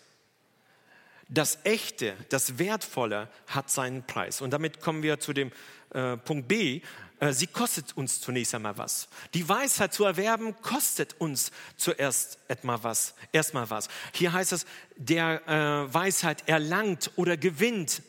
das 1.29 1.59
Echte, 1.65 2.17
das 2.29 2.59
Wertvolle 2.59 3.29
hat 3.49 3.71
seinen 3.71 4.07
Preis. 4.07 4.41
Und 4.41 4.51
damit 4.51 4.81
kommen 4.81 5.03
wir 5.03 5.21
zu 5.21 5.33
dem 5.33 5.53
äh, 5.93 6.17
Punkt 6.17 6.49
B. 6.49 6.83
Äh, 7.21 7.33
sie 7.33 7.47
kostet 7.47 7.97
uns 7.97 8.21
zunächst 8.21 8.55
einmal 8.55 8.77
was. 8.79 9.09
Die 9.35 9.49
Weisheit 9.49 9.93
zu 9.93 10.05
erwerben 10.05 10.61
kostet 10.63 11.21
uns 11.21 11.53
zuerst 11.77 12.39
etwa 12.49 12.83
was, 12.83 13.15
erstmal 13.31 13.71
was. 13.71 13.89
Hier 14.13 14.33
heißt 14.33 14.53
es, 14.53 14.67
der 14.97 15.47
äh, 15.47 15.95
Weisheit 15.95 16.49
erlangt 16.49 17.11
oder 17.17 17.37
gewinnt 17.37 18.03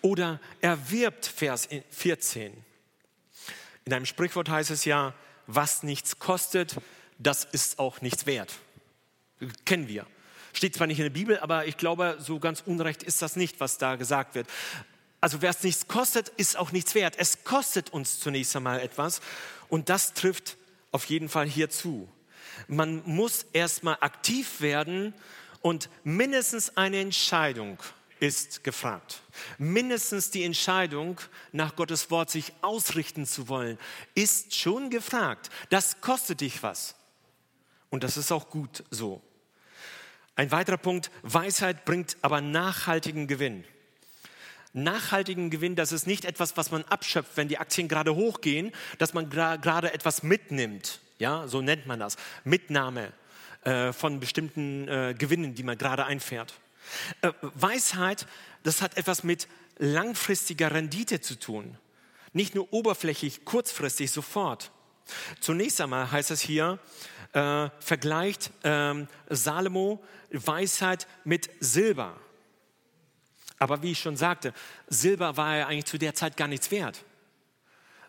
oder 0.00 0.40
erwirbt, 0.60 1.26
Vers 1.26 1.68
14. 1.90 2.52
In 3.84 3.92
einem 3.92 4.06
Sprichwort 4.06 4.48
heißt 4.48 4.70
es 4.70 4.86
ja, 4.86 5.14
was 5.46 5.82
nichts 5.82 6.18
kostet, 6.18 6.76
das 7.18 7.44
ist 7.44 7.78
auch 7.78 8.00
nichts 8.00 8.24
wert. 8.24 8.54
Kennen 9.66 9.88
wir. 9.88 10.06
Steht 10.54 10.74
zwar 10.74 10.86
nicht 10.86 10.98
in 10.98 11.04
der 11.04 11.10
Bibel, 11.10 11.38
aber 11.40 11.66
ich 11.66 11.76
glaube, 11.76 12.16
so 12.18 12.38
ganz 12.38 12.62
unrecht 12.64 13.02
ist 13.02 13.20
das 13.20 13.36
nicht, 13.36 13.60
was 13.60 13.76
da 13.76 13.96
gesagt 13.96 14.34
wird. 14.34 14.48
Also 15.24 15.40
wer 15.40 15.48
es 15.48 15.62
nichts 15.62 15.88
kostet, 15.88 16.28
ist 16.36 16.58
auch 16.58 16.70
nichts 16.70 16.94
wert. 16.94 17.14
Es 17.16 17.44
kostet 17.44 17.88
uns 17.94 18.20
zunächst 18.20 18.54
einmal 18.56 18.80
etwas 18.80 19.22
und 19.70 19.88
das 19.88 20.12
trifft 20.12 20.58
auf 20.92 21.06
jeden 21.06 21.30
Fall 21.30 21.46
hier 21.46 21.70
zu. 21.70 22.06
Man 22.68 23.02
muss 23.06 23.46
erstmal 23.54 23.96
aktiv 24.00 24.60
werden 24.60 25.14
und 25.62 25.88
mindestens 26.02 26.76
eine 26.76 27.00
Entscheidung 27.00 27.78
ist 28.20 28.64
gefragt. 28.64 29.22
Mindestens 29.56 30.30
die 30.30 30.44
Entscheidung, 30.44 31.18
nach 31.52 31.74
Gottes 31.74 32.10
Wort 32.10 32.28
sich 32.28 32.52
ausrichten 32.60 33.24
zu 33.24 33.48
wollen, 33.48 33.78
ist 34.14 34.54
schon 34.54 34.90
gefragt. 34.90 35.48
Das 35.70 36.02
kostet 36.02 36.42
dich 36.42 36.62
was. 36.62 36.96
Und 37.88 38.04
das 38.04 38.18
ist 38.18 38.30
auch 38.30 38.50
gut 38.50 38.84
so. 38.90 39.22
Ein 40.36 40.50
weiterer 40.50 40.76
Punkt, 40.76 41.10
Weisheit 41.22 41.86
bringt 41.86 42.18
aber 42.20 42.42
nachhaltigen 42.42 43.26
Gewinn. 43.26 43.64
Nachhaltigen 44.74 45.50
Gewinn, 45.50 45.76
das 45.76 45.92
ist 45.92 46.06
nicht 46.06 46.24
etwas, 46.24 46.56
was 46.56 46.70
man 46.72 46.84
abschöpft, 46.84 47.36
wenn 47.36 47.48
die 47.48 47.58
Aktien 47.58 47.86
gerade 47.88 48.14
hochgehen, 48.14 48.72
dass 48.98 49.14
man 49.14 49.30
gerade 49.30 49.92
etwas 49.94 50.22
mitnimmt. 50.24 51.00
Ja, 51.18 51.46
so 51.46 51.62
nennt 51.62 51.86
man 51.86 52.00
das. 52.00 52.16
Mitnahme 52.42 53.12
äh, 53.62 53.92
von 53.92 54.18
bestimmten 54.18 54.88
äh, 54.88 55.14
Gewinnen, 55.16 55.54
die 55.54 55.62
man 55.62 55.78
gerade 55.78 56.04
einfährt. 56.04 56.54
Äh, 57.22 57.30
Weisheit, 57.40 58.26
das 58.64 58.82
hat 58.82 58.96
etwas 58.96 59.22
mit 59.22 59.46
langfristiger 59.78 60.72
Rendite 60.72 61.20
zu 61.20 61.38
tun. 61.38 61.78
Nicht 62.32 62.56
nur 62.56 62.72
oberflächlich, 62.72 63.44
kurzfristig, 63.44 64.10
sofort. 64.10 64.72
Zunächst 65.38 65.80
einmal 65.80 66.10
heißt 66.10 66.32
es 66.32 66.40
hier, 66.40 66.80
äh, 67.32 67.68
vergleicht 67.78 68.50
ähm, 68.64 69.06
Salomo 69.28 70.02
Weisheit 70.30 71.06
mit 71.24 71.48
Silber. 71.60 72.16
Aber 73.58 73.82
wie 73.82 73.92
ich 73.92 73.98
schon 73.98 74.16
sagte, 74.16 74.52
Silber 74.88 75.36
war 75.36 75.56
ja 75.56 75.66
eigentlich 75.66 75.84
zu 75.86 75.98
der 75.98 76.14
Zeit 76.14 76.36
gar 76.36 76.48
nichts 76.48 76.70
wert. 76.70 77.04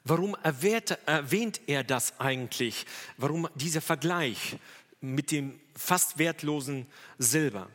Warum 0.04 0.36
erwähnt, 0.44 1.62
er 1.66 1.84
das 1.84 2.20
eigentlich? 2.20 2.86
Warum 3.18 3.48
dieser 3.56 3.82
Vergleich 3.82 4.58
mit 5.02 5.32
dem 5.32 5.60
fast 5.76 6.20
wertlosen 6.20 6.86
Silber? 7.18 7.70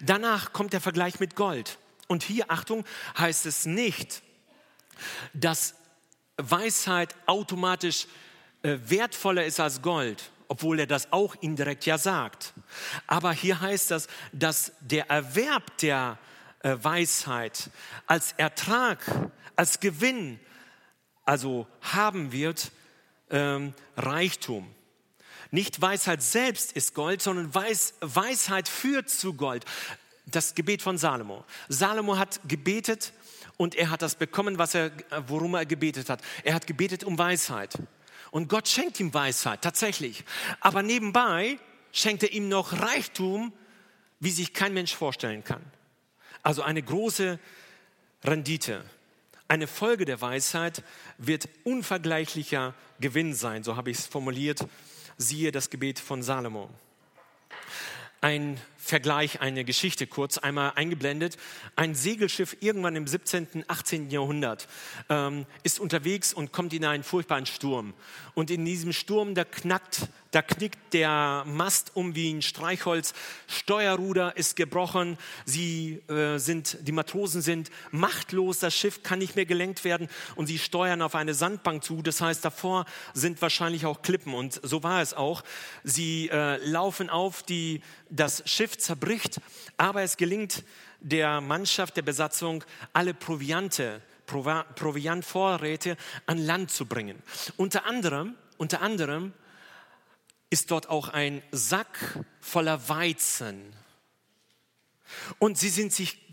Danach 0.00 0.52
kommt 0.52 0.72
der 0.72 0.80
Vergleich 0.80 1.20
mit 1.20 1.36
Gold. 1.36 1.78
Und 2.08 2.22
hier, 2.22 2.50
Achtung, 2.50 2.84
heißt 3.18 3.46
es 3.46 3.66
nicht, 3.66 4.22
dass 5.32 5.74
Weisheit 6.36 7.14
automatisch 7.26 8.06
äh, 8.62 8.78
wertvoller 8.84 9.44
ist 9.44 9.60
als 9.60 9.82
Gold, 9.82 10.30
obwohl 10.48 10.80
er 10.80 10.86
das 10.86 11.12
auch 11.12 11.34
indirekt 11.40 11.86
ja 11.86 11.98
sagt. 11.98 12.52
Aber 13.06 13.32
hier 13.32 13.60
heißt 13.60 13.90
das, 13.90 14.08
dass 14.32 14.72
der 14.80 15.08
Erwerb 15.08 15.76
der 15.78 16.18
äh, 16.18 16.35
Weisheit 16.74 17.70
als 18.06 18.32
Ertrag, 18.32 19.30
als 19.54 19.80
Gewinn, 19.80 20.40
also 21.24 21.66
haben 21.80 22.32
wird 22.32 22.70
ähm, 23.30 23.74
Reichtum. 23.96 24.68
Nicht 25.50 25.80
Weisheit 25.80 26.22
selbst 26.22 26.72
ist 26.72 26.94
Gold, 26.94 27.22
sondern 27.22 27.54
Weis, 27.54 27.94
Weisheit 28.00 28.68
führt 28.68 29.08
zu 29.08 29.34
Gold. 29.34 29.64
Das 30.26 30.54
Gebet 30.54 30.82
von 30.82 30.98
Salomo. 30.98 31.44
Salomo 31.68 32.18
hat 32.18 32.40
gebetet 32.48 33.12
und 33.56 33.74
er 33.74 33.90
hat 33.90 34.02
das 34.02 34.16
bekommen, 34.16 34.58
was 34.58 34.74
er, 34.74 34.90
worum 35.28 35.54
er 35.54 35.66
gebetet 35.66 36.10
hat. 36.10 36.20
Er 36.42 36.54
hat 36.54 36.66
gebetet 36.66 37.04
um 37.04 37.16
Weisheit. 37.16 37.78
Und 38.32 38.48
Gott 38.48 38.68
schenkt 38.68 38.98
ihm 39.00 39.14
Weisheit, 39.14 39.62
tatsächlich. 39.62 40.24
Aber 40.60 40.82
nebenbei 40.82 41.58
schenkt 41.92 42.24
er 42.24 42.32
ihm 42.32 42.48
noch 42.48 42.72
Reichtum, 42.80 43.52
wie 44.20 44.30
sich 44.30 44.52
kein 44.52 44.74
Mensch 44.74 44.94
vorstellen 44.94 45.44
kann. 45.44 45.62
Also 46.46 46.62
eine 46.62 46.80
große 46.80 47.40
Rendite. 48.22 48.84
Eine 49.48 49.66
Folge 49.66 50.04
der 50.04 50.20
Weisheit 50.20 50.84
wird 51.18 51.48
unvergleichlicher 51.64 52.72
Gewinn 53.00 53.34
sein, 53.34 53.64
so 53.64 53.74
habe 53.74 53.90
ich 53.90 53.98
es 53.98 54.06
formuliert. 54.06 54.64
Siehe 55.18 55.50
das 55.50 55.70
Gebet 55.70 55.98
von 55.98 56.22
Salomo. 56.22 56.70
Ein 58.20 58.60
Vergleich, 58.86 59.40
eine 59.40 59.64
Geschichte 59.64 60.06
kurz 60.06 60.38
einmal 60.38 60.72
eingeblendet. 60.76 61.36
Ein 61.74 61.96
Segelschiff 61.96 62.56
irgendwann 62.60 62.94
im 62.94 63.06
17., 63.06 63.64
18. 63.66 64.10
Jahrhundert 64.10 64.68
ähm, 65.08 65.44
ist 65.64 65.80
unterwegs 65.80 66.32
und 66.32 66.52
kommt 66.52 66.72
in 66.72 66.84
einen 66.84 67.02
furchtbaren 67.02 67.46
Sturm. 67.46 67.94
Und 68.34 68.50
in 68.50 68.64
diesem 68.64 68.92
Sturm, 68.92 69.34
da 69.34 69.44
knackt, 69.44 70.08
da 70.30 70.42
knickt 70.42 70.92
der 70.92 71.44
Mast 71.46 71.92
um 71.94 72.14
wie 72.14 72.32
ein 72.32 72.42
Streichholz, 72.42 73.14
Steuerruder 73.46 74.36
ist 74.36 74.54
gebrochen, 74.54 75.18
sie 75.46 76.02
äh, 76.08 76.38
sind, 76.38 76.78
die 76.82 76.92
Matrosen 76.92 77.40
sind 77.40 77.70
machtlos, 77.90 78.58
das 78.58 78.74
Schiff 78.74 79.02
kann 79.02 79.18
nicht 79.18 79.34
mehr 79.34 79.46
gelenkt 79.46 79.84
werden 79.84 80.08
und 80.34 80.46
sie 80.46 80.58
steuern 80.58 81.02
auf 81.02 81.14
eine 81.14 81.34
Sandbank 81.34 81.82
zu. 81.82 82.02
Das 82.02 82.20
heißt, 82.20 82.44
davor 82.44 82.84
sind 83.14 83.40
wahrscheinlich 83.42 83.86
auch 83.86 84.02
Klippen 84.02 84.34
und 84.34 84.60
so 84.62 84.82
war 84.82 85.02
es 85.02 85.14
auch. 85.14 85.42
Sie 85.82 86.28
äh, 86.28 86.58
laufen 86.64 87.10
auf, 87.10 87.42
die, 87.42 87.80
das 88.10 88.42
Schiff 88.46 88.75
zerbricht, 88.78 89.40
aber 89.76 90.02
es 90.02 90.16
gelingt 90.16 90.64
der 91.00 91.40
Mannschaft, 91.40 91.96
der 91.96 92.02
Besatzung, 92.02 92.64
alle 92.92 93.14
Proviante, 93.14 94.02
Proviantvorräte 94.26 95.96
an 96.26 96.38
Land 96.38 96.70
zu 96.70 96.86
bringen. 96.86 97.22
Unter 97.56 97.86
anderem, 97.86 98.34
unter 98.56 98.80
anderem 98.82 99.32
ist 100.50 100.70
dort 100.70 100.88
auch 100.88 101.08
ein 101.08 101.42
Sack 101.52 102.24
voller 102.40 102.88
Weizen. 102.88 103.72
Und 105.38 105.58
sie 105.58 105.68
sind 105.68 105.92
sich 105.92 106.26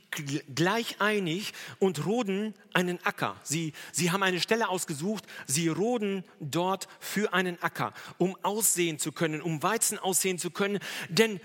gleich 0.53 1.01
einig 1.01 1.53
und 1.79 2.05
roden 2.05 2.53
einen 2.73 3.03
Acker. 3.03 3.35
Sie, 3.43 3.73
sie 3.91 4.11
haben 4.11 4.23
eine 4.23 4.39
Stelle 4.39 4.69
ausgesucht, 4.69 5.25
sie 5.47 5.67
roden 5.67 6.23
dort 6.39 6.87
für 6.99 7.33
einen 7.33 7.61
Acker, 7.61 7.93
um 8.17 8.37
aussehen 8.43 8.99
zu 8.99 9.11
können, 9.11 9.41
um 9.41 9.63
Weizen 9.63 9.97
aussehen 9.97 10.37
zu 10.37 10.51
können, 10.51 10.79
denn 11.09 11.39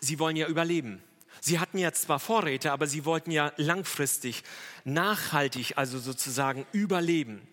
sie 0.00 0.18
wollen 0.18 0.36
ja 0.36 0.46
überleben. 0.46 1.02
Sie 1.40 1.58
hatten 1.58 1.78
ja 1.78 1.92
zwar 1.92 2.18
Vorräte, 2.18 2.72
aber 2.72 2.86
sie 2.86 3.04
wollten 3.04 3.30
ja 3.30 3.52
langfristig, 3.56 4.42
nachhaltig, 4.84 5.74
also 5.76 5.98
sozusagen 5.98 6.66
überleben. 6.72 7.46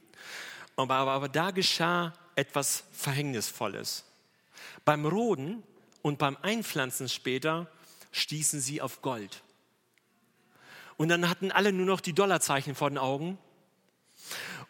Aber, 0.76 0.96
aber, 0.96 1.12
aber 1.12 1.30
da 1.30 1.52
geschah 1.52 2.14
etwas 2.36 2.84
Verhängnisvolles. 2.92 4.06
Beim 4.84 5.06
Roden 5.06 5.64
und 6.02 6.18
beim 6.18 6.38
Einpflanzen 6.42 7.10
später 7.10 7.68
stießen 8.12 8.60
sie 8.60 8.82
auf 8.82 9.02
Gold. 9.02 9.42
Und 10.98 11.10
dann 11.10 11.30
hatten 11.30 11.52
alle 11.52 11.74
nur 11.74 11.86
noch 11.86 12.02
die 12.02 12.14
Dollarzeichen 12.14 12.76
vor 12.76 12.90
den 12.90 12.98
Augen. 12.98 13.38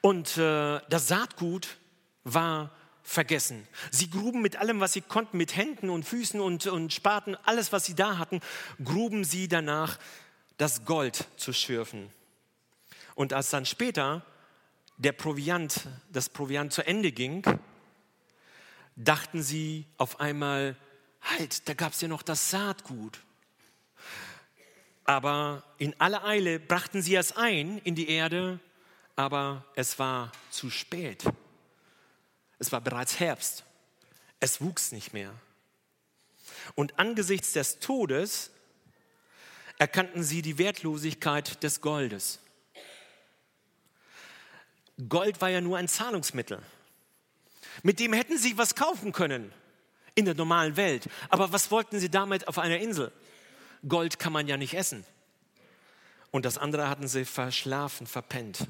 Und 0.01 0.37
äh, 0.37 0.79
das 0.89 1.07
Saatgut 1.07 1.77
war 2.23 2.71
vergessen. 3.05 3.67
Sie 3.91 4.09
gruben 4.09 4.41
mit 4.41 4.57
allem, 4.57 4.79
was 4.79 4.93
sie 4.93 5.01
konnten, 5.01 5.37
mit 5.37 5.55
Händen 5.55 5.89
und 5.89 6.03
Füßen 6.03 6.41
und, 6.41 6.65
und 6.65 6.91
Spaten, 6.91 7.37
alles, 7.43 7.71
was 7.71 7.85
sie 7.85 7.93
da 7.93 8.17
hatten, 8.17 8.41
gruben 8.83 9.23
sie 9.23 9.47
danach, 9.47 9.99
das 10.57 10.85
Gold 10.85 11.27
zu 11.37 11.53
schürfen. 11.53 12.09
Und 13.13 13.31
als 13.31 13.51
dann 13.51 13.65
später 13.65 14.25
der 14.97 15.11
Proviant, 15.11 15.87
das 16.11 16.29
Proviant 16.29 16.73
zu 16.73 16.85
Ende 16.85 17.11
ging, 17.11 17.43
dachten 18.95 19.43
sie 19.43 19.85
auf 19.97 20.19
einmal, 20.19 20.75
halt, 21.21 21.67
da 21.69 21.73
gab 21.73 21.93
es 21.93 22.01
ja 22.01 22.07
noch 22.07 22.23
das 22.23 22.49
Saatgut. 22.49 23.19
Aber 25.03 25.63
in 25.77 25.99
aller 25.99 26.25
Eile 26.25 26.59
brachten 26.59 27.01
sie 27.01 27.15
es 27.15 27.35
ein 27.37 27.77
in 27.79 27.93
die 27.93 28.09
Erde, 28.09 28.59
aber 29.15 29.63
es 29.75 29.99
war 29.99 30.31
zu 30.49 30.71
spät. 30.71 31.23
Es 32.59 32.71
war 32.71 32.81
bereits 32.81 33.19
Herbst. 33.19 33.63
Es 34.39 34.61
wuchs 34.61 34.91
nicht 34.91 35.13
mehr. 35.13 35.33
Und 36.75 36.99
angesichts 36.99 37.53
des 37.53 37.79
Todes 37.79 38.51
erkannten 39.77 40.23
sie 40.23 40.41
die 40.41 40.57
Wertlosigkeit 40.57 41.61
des 41.63 41.81
Goldes. 41.81 42.39
Gold 45.09 45.41
war 45.41 45.49
ja 45.49 45.59
nur 45.59 45.77
ein 45.77 45.89
Zahlungsmittel. 45.89 46.61
Mit 47.83 47.99
dem 47.99 48.13
hätten 48.13 48.37
sie 48.37 48.57
was 48.57 48.75
kaufen 48.75 49.11
können 49.11 49.51
in 50.15 50.23
der 50.23 50.35
normalen 50.35 50.77
Welt. 50.77 51.09
Aber 51.29 51.51
was 51.51 51.71
wollten 51.71 51.99
sie 51.99 52.09
damit 52.09 52.47
auf 52.47 52.57
einer 52.57 52.77
Insel? 52.77 53.11
Gold 53.87 54.17
kann 54.17 54.31
man 54.31 54.47
ja 54.47 54.55
nicht 54.55 54.73
essen. 54.73 55.05
Und 56.31 56.45
das 56.45 56.57
andere 56.57 56.89
hatten 56.89 57.07
sie 57.09 57.25
verschlafen, 57.25 58.07
verpennt. 58.07 58.67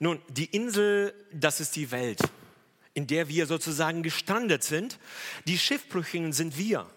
Nun, 0.00 0.20
die 0.28 0.46
Insel, 0.46 1.14
das 1.32 1.60
ist 1.60 1.76
die 1.76 1.92
Welt 1.92 2.20
in 2.94 3.06
der 3.06 3.28
wir 3.28 3.46
sozusagen 3.46 4.02
gestrandet 4.02 4.64
sind. 4.64 4.98
Die 5.46 5.58
Schiffbrüchigen 5.58 6.32
sind 6.32 6.58
wir. 6.58 6.88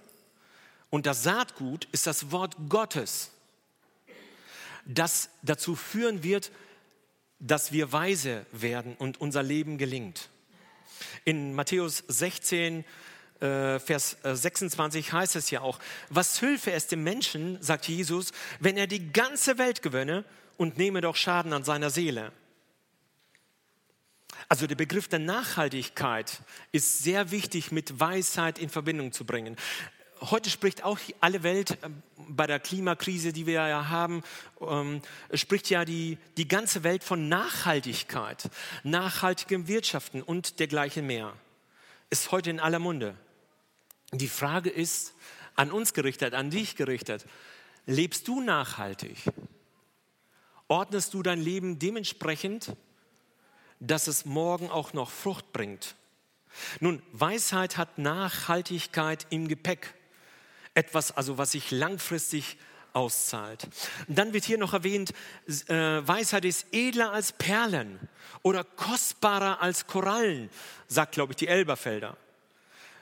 Und 0.89 1.05
das 1.05 1.23
Saatgut 1.23 1.87
ist 1.91 2.07
das 2.07 2.31
Wort 2.31 2.55
Gottes, 2.69 3.31
das 4.85 5.29
dazu 5.41 5.75
führen 5.75 6.23
wird, 6.23 6.51
dass 7.39 7.71
wir 7.71 7.91
weise 7.91 8.45
werden 8.51 8.95
und 8.95 9.19
unser 9.19 9.43
Leben 9.43 9.77
gelingt. 9.77 10.29
In 11.25 11.53
Matthäus 11.53 12.03
16, 12.07 12.85
äh, 13.41 13.79
Vers 13.79 14.17
26 14.23 15.07
äh, 15.07 15.11
heißt 15.11 15.35
es 15.35 15.49
ja 15.49 15.61
auch, 15.61 15.79
was 16.09 16.41
hülfe 16.41 16.71
es 16.71 16.87
dem 16.87 17.03
Menschen, 17.03 17.61
sagt 17.61 17.87
Jesus, 17.87 18.31
wenn 18.59 18.77
er 18.77 18.87
die 18.87 19.11
ganze 19.11 19.57
Welt 19.57 19.81
gewönne 19.81 20.23
und 20.57 20.77
nehme 20.77 21.01
doch 21.01 21.15
Schaden 21.15 21.51
an 21.51 21.63
seiner 21.63 21.89
Seele. 21.89 22.31
Also 24.47 24.67
der 24.67 24.75
Begriff 24.75 25.07
der 25.07 25.19
Nachhaltigkeit 25.19 26.41
ist 26.71 26.99
sehr 27.03 27.31
wichtig 27.31 27.71
mit 27.71 27.99
Weisheit 27.99 28.59
in 28.59 28.69
Verbindung 28.69 29.11
zu 29.11 29.25
bringen. 29.25 29.55
heute 30.21 30.49
spricht 30.49 30.83
auch 30.83 30.99
alle 31.19 31.43
Welt 31.43 31.71
äh, 31.71 31.89
bei 32.17 32.47
der 32.47 32.59
Klimakrise, 32.59 33.33
die 33.33 33.45
wir 33.47 33.67
ja 33.67 33.89
haben, 33.89 34.23
ähm, 34.61 35.01
spricht 35.33 35.69
ja 35.69 35.83
die, 35.83 36.17
die 36.37 36.47
ganze 36.47 36.83
Welt 36.83 37.03
von 37.03 37.27
Nachhaltigkeit, 37.27 38.49
nachhaltigem 38.83 39.67
Wirtschaften 39.67 40.21
und 40.21 40.59
dergleichen 40.59 41.07
mehr. 41.07 41.33
Ist 42.09 42.31
heute 42.31 42.51
in 42.51 42.59
aller 42.59 42.79
Munde. 42.79 43.15
Die 44.11 44.27
Frage 44.27 44.69
ist 44.69 45.13
an 45.55 45.71
uns 45.71 45.93
gerichtet, 45.93 46.33
an 46.33 46.51
dich 46.51 46.75
gerichtet. 46.75 47.25
Lebst 47.87 48.27
du 48.27 48.41
nachhaltig? 48.41 49.17
Ordnest 50.67 51.13
du 51.13 51.23
dein 51.23 51.39
Leben 51.39 51.77
dementsprechend, 51.79 52.75
dass 53.79 54.07
es 54.07 54.25
morgen 54.25 54.69
auch 54.69 54.93
noch 54.93 55.11
Frucht 55.11 55.51
bringt? 55.53 55.95
Nun, 56.79 57.01
Weisheit 57.11 57.77
hat 57.77 57.97
Nachhaltigkeit 57.97 59.27
im 59.29 59.47
Gepäck. 59.47 59.93
Etwas, 60.73 61.15
also 61.15 61.37
was 61.37 61.51
sich 61.51 61.71
langfristig 61.71 62.57
auszahlt. 62.93 63.67
Dann 64.07 64.33
wird 64.33 64.45
hier 64.45 64.57
noch 64.57 64.73
erwähnt, 64.73 65.13
äh, 65.67 65.73
Weisheit 66.07 66.45
ist 66.45 66.67
edler 66.71 67.11
als 67.11 67.33
Perlen 67.33 67.99
oder 68.41 68.63
kostbarer 68.63 69.61
als 69.61 69.85
Korallen, 69.87 70.49
sagt, 70.87 71.13
glaube 71.13 71.33
ich, 71.33 71.37
die 71.37 71.47
Elberfelder. 71.47 72.17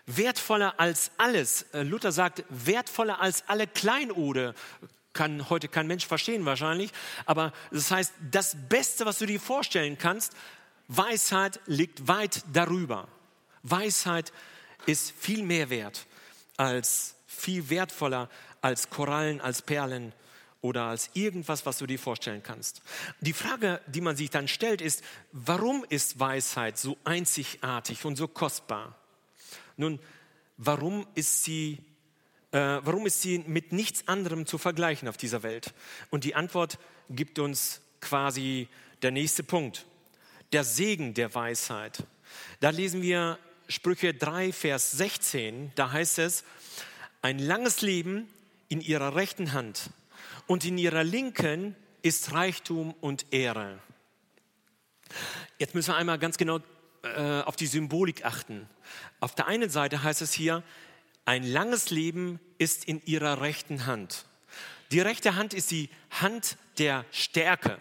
Wertvoller 0.05 0.79
als 0.79 1.11
alles. 1.17 1.63
Äh, 1.73 1.83
Luther 1.83 2.11
sagt, 2.11 2.43
wertvoller 2.49 3.21
als 3.21 3.43
alle 3.47 3.67
Kleinode. 3.67 4.55
Kann 5.13 5.49
heute 5.49 5.67
kein 5.67 5.85
Mensch 5.87 6.07
verstehen 6.07 6.43
wahrscheinlich. 6.45 6.91
Aber 7.25 7.53
das 7.71 7.91
heißt, 7.91 8.13
das 8.31 8.57
Beste, 8.67 9.05
was 9.05 9.19
du 9.19 9.27
dir 9.27 9.39
vorstellen 9.39 9.97
kannst, 9.97 10.33
Weisheit 10.87 11.59
liegt 11.65 12.07
weit 12.07 12.43
darüber. 12.51 13.07
Weisheit 13.63 14.33
ist 14.85 15.11
viel 15.11 15.43
mehr 15.43 15.69
wert 15.69 16.05
als, 16.57 17.15
viel 17.25 17.69
wertvoller 17.69 18.29
als 18.61 18.89
Korallen, 18.89 19.41
als 19.41 19.61
Perlen 19.61 20.13
oder 20.61 20.83
als 20.83 21.09
irgendwas, 21.13 21.65
was 21.65 21.77
du 21.77 21.85
dir 21.85 21.99
vorstellen 21.99 22.41
kannst. 22.41 22.81
Die 23.19 23.33
Frage, 23.33 23.81
die 23.87 24.01
man 24.01 24.15
sich 24.15 24.29
dann 24.29 24.47
stellt, 24.47 24.81
ist, 24.81 25.03
warum 25.31 25.85
ist 25.89 26.19
Weisheit 26.19 26.77
so 26.77 26.97
einzigartig 27.03 28.05
und 28.05 28.15
so 28.15 28.27
kostbar? 28.27 28.95
Nun, 29.75 29.99
warum 30.57 31.05
ist 31.15 31.43
sie, 31.43 31.79
äh, 32.51 32.79
warum 32.81 33.05
ist 33.05 33.21
sie 33.21 33.39
mit 33.39 33.73
nichts 33.73 34.07
anderem 34.07 34.45
zu 34.45 34.57
vergleichen 34.57 35.09
auf 35.09 35.17
dieser 35.17 35.43
Welt? 35.43 35.73
Und 36.09 36.23
die 36.23 36.35
Antwort 36.35 36.79
gibt 37.09 37.39
uns 37.39 37.81
quasi 37.99 38.69
der 39.01 39.11
nächste 39.11 39.43
Punkt. 39.43 39.85
Der 40.53 40.63
Segen 40.63 41.15
der 41.15 41.33
Weisheit. 41.33 42.03
Da 42.59 42.69
lesen 42.69 43.01
wir 43.01 43.39
Sprüche 43.67 44.13
3, 44.13 44.53
Vers 44.53 44.91
16. 44.91 45.71
Da 45.73 45.91
heißt 45.91 46.19
es, 46.19 46.43
ein 47.23 47.39
langes 47.39 47.81
Leben 47.81 48.27
in 48.69 48.79
ihrer 48.79 49.15
rechten 49.15 49.53
Hand 49.53 49.89
und 50.45 50.63
in 50.63 50.77
ihrer 50.77 51.03
linken 51.03 51.75
ist 52.03 52.33
Reichtum 52.33 52.93
und 53.01 53.25
Ehre. 53.31 53.79
Jetzt 55.57 55.73
müssen 55.73 55.91
wir 55.91 55.97
einmal 55.97 56.19
ganz 56.19 56.37
genau 56.37 56.59
äh, 57.01 57.41
auf 57.41 57.55
die 57.55 57.67
Symbolik 57.67 58.23
achten. 58.23 58.69
Auf 59.21 59.33
der 59.33 59.47
einen 59.47 59.71
Seite 59.71 60.03
heißt 60.03 60.21
es 60.21 60.33
hier, 60.33 60.61
ein 61.25 61.43
langes 61.43 61.89
Leben 61.89 62.39
ist 62.59 62.85
in 62.85 63.03
ihrer 63.05 63.41
rechten 63.41 63.87
Hand. 63.87 64.27
Die 64.91 64.99
rechte 64.99 65.35
Hand 65.35 65.55
ist 65.55 65.71
die 65.71 65.89
Hand 66.11 66.57
der 66.77 67.05
Stärke. 67.11 67.79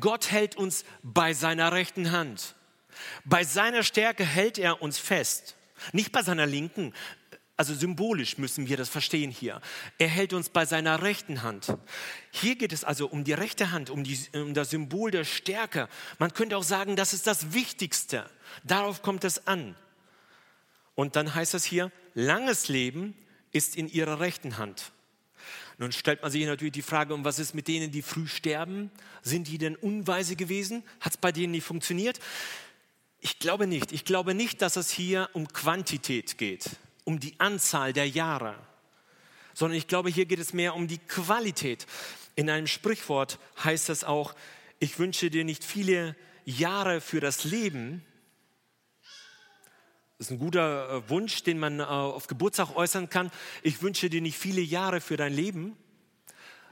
Gott 0.00 0.30
hält 0.30 0.56
uns 0.56 0.84
bei 1.02 1.32
seiner 1.34 1.72
rechten 1.72 2.12
Hand. 2.12 2.54
Bei 3.24 3.44
seiner 3.44 3.82
Stärke 3.82 4.24
hält 4.24 4.58
er 4.58 4.82
uns 4.82 4.98
fest. 4.98 5.56
Nicht 5.92 6.10
bei 6.10 6.22
seiner 6.22 6.46
linken, 6.46 6.92
also 7.58 7.74
symbolisch 7.74 8.38
müssen 8.38 8.68
wir 8.68 8.76
das 8.76 8.88
verstehen 8.88 9.32
hier. 9.32 9.60
Er 9.98 10.06
hält 10.06 10.32
uns 10.32 10.48
bei 10.48 10.64
seiner 10.64 11.02
rechten 11.02 11.42
Hand. 11.42 11.76
Hier 12.30 12.54
geht 12.54 12.72
es 12.72 12.84
also 12.84 13.08
um 13.08 13.24
die 13.24 13.32
rechte 13.32 13.72
Hand, 13.72 13.90
um, 13.90 14.04
die, 14.04 14.16
um 14.32 14.54
das 14.54 14.70
Symbol 14.70 15.10
der 15.10 15.24
Stärke. 15.24 15.88
Man 16.20 16.32
könnte 16.32 16.56
auch 16.56 16.62
sagen, 16.62 16.94
das 16.94 17.12
ist 17.12 17.26
das 17.26 17.52
Wichtigste. 17.52 18.30
Darauf 18.62 19.02
kommt 19.02 19.24
es 19.24 19.48
an. 19.48 19.74
Und 20.94 21.16
dann 21.16 21.34
heißt 21.34 21.54
es 21.54 21.64
hier, 21.64 21.90
langes 22.14 22.68
Leben 22.68 23.16
ist 23.50 23.74
in 23.74 23.88
ihrer 23.88 24.20
rechten 24.20 24.56
Hand. 24.56 24.92
Nun 25.78 25.92
stellt 25.92 26.22
man 26.22 26.30
sich 26.30 26.44
natürlich 26.44 26.72
die 26.72 26.82
Frage, 26.82 27.14
um 27.14 27.24
was 27.24 27.38
ist 27.38 27.54
mit 27.54 27.68
denen, 27.68 27.90
die 27.90 28.02
früh 28.02 28.26
sterben? 28.26 28.90
Sind 29.22 29.48
die 29.48 29.58
denn 29.58 29.76
unweise 29.76 30.36
gewesen? 30.36 30.82
Hat 31.00 31.12
es 31.12 31.18
bei 31.18 31.32
denen 31.32 31.52
nicht 31.52 31.64
funktioniert? 31.64 32.18
Ich 33.20 33.38
glaube 33.38 33.66
nicht. 33.66 33.92
Ich 33.92 34.04
glaube 34.04 34.34
nicht, 34.34 34.60
dass 34.60 34.76
es 34.76 34.90
hier 34.90 35.30
um 35.32 35.48
Quantität 35.48 36.38
geht 36.38 36.64
um 37.08 37.18
die 37.18 37.40
Anzahl 37.40 37.94
der 37.94 38.06
Jahre, 38.06 38.54
sondern 39.54 39.78
ich 39.78 39.86
glaube, 39.86 40.10
hier 40.10 40.26
geht 40.26 40.40
es 40.40 40.52
mehr 40.52 40.74
um 40.74 40.88
die 40.88 40.98
Qualität. 40.98 41.86
In 42.34 42.50
einem 42.50 42.66
Sprichwort 42.66 43.38
heißt 43.64 43.88
es 43.88 44.04
auch, 44.04 44.34
ich 44.78 44.98
wünsche 44.98 45.30
dir 45.30 45.42
nicht 45.44 45.64
viele 45.64 46.14
Jahre 46.44 47.00
für 47.00 47.20
das 47.20 47.44
Leben. 47.44 48.04
Das 50.18 50.26
ist 50.26 50.30
ein 50.32 50.40
guter 50.40 50.90
äh, 50.90 51.10
Wunsch, 51.10 51.44
den 51.44 51.60
man 51.60 51.78
äh, 51.78 51.84
auf 51.84 52.26
Geburtstag 52.26 52.74
äußern 52.74 53.08
kann. 53.08 53.30
Ich 53.62 53.82
wünsche 53.82 54.10
dir 54.10 54.20
nicht 54.20 54.36
viele 54.36 54.60
Jahre 54.60 55.00
für 55.00 55.16
dein 55.16 55.32
Leben, 55.32 55.76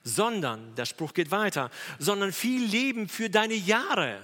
sondern, 0.02 0.74
der 0.74 0.84
Spruch 0.84 1.14
geht 1.14 1.30
weiter, 1.30 1.70
sondern 2.00 2.32
viel 2.32 2.64
Leben 2.64 3.08
für 3.08 3.30
deine 3.30 3.54
Jahre. 3.54 4.18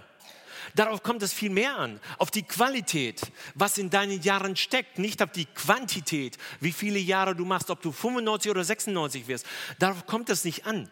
Darauf 0.74 1.04
kommt 1.04 1.22
es 1.22 1.32
viel 1.32 1.50
mehr 1.50 1.76
an, 1.76 2.00
auf 2.18 2.32
die 2.32 2.42
Qualität, 2.42 3.20
was 3.54 3.78
in 3.78 3.90
deinen 3.90 4.20
Jahren 4.22 4.56
steckt, 4.56 4.98
nicht 4.98 5.22
auf 5.22 5.30
die 5.30 5.46
Quantität, 5.46 6.36
wie 6.58 6.72
viele 6.72 6.98
Jahre 6.98 7.36
du 7.36 7.44
machst, 7.44 7.70
ob 7.70 7.80
du 7.80 7.92
95 7.92 8.50
oder 8.50 8.64
96 8.64 9.28
wirst. 9.28 9.46
Darauf 9.78 10.04
kommt 10.06 10.30
es 10.30 10.44
nicht 10.44 10.66
an. 10.66 10.88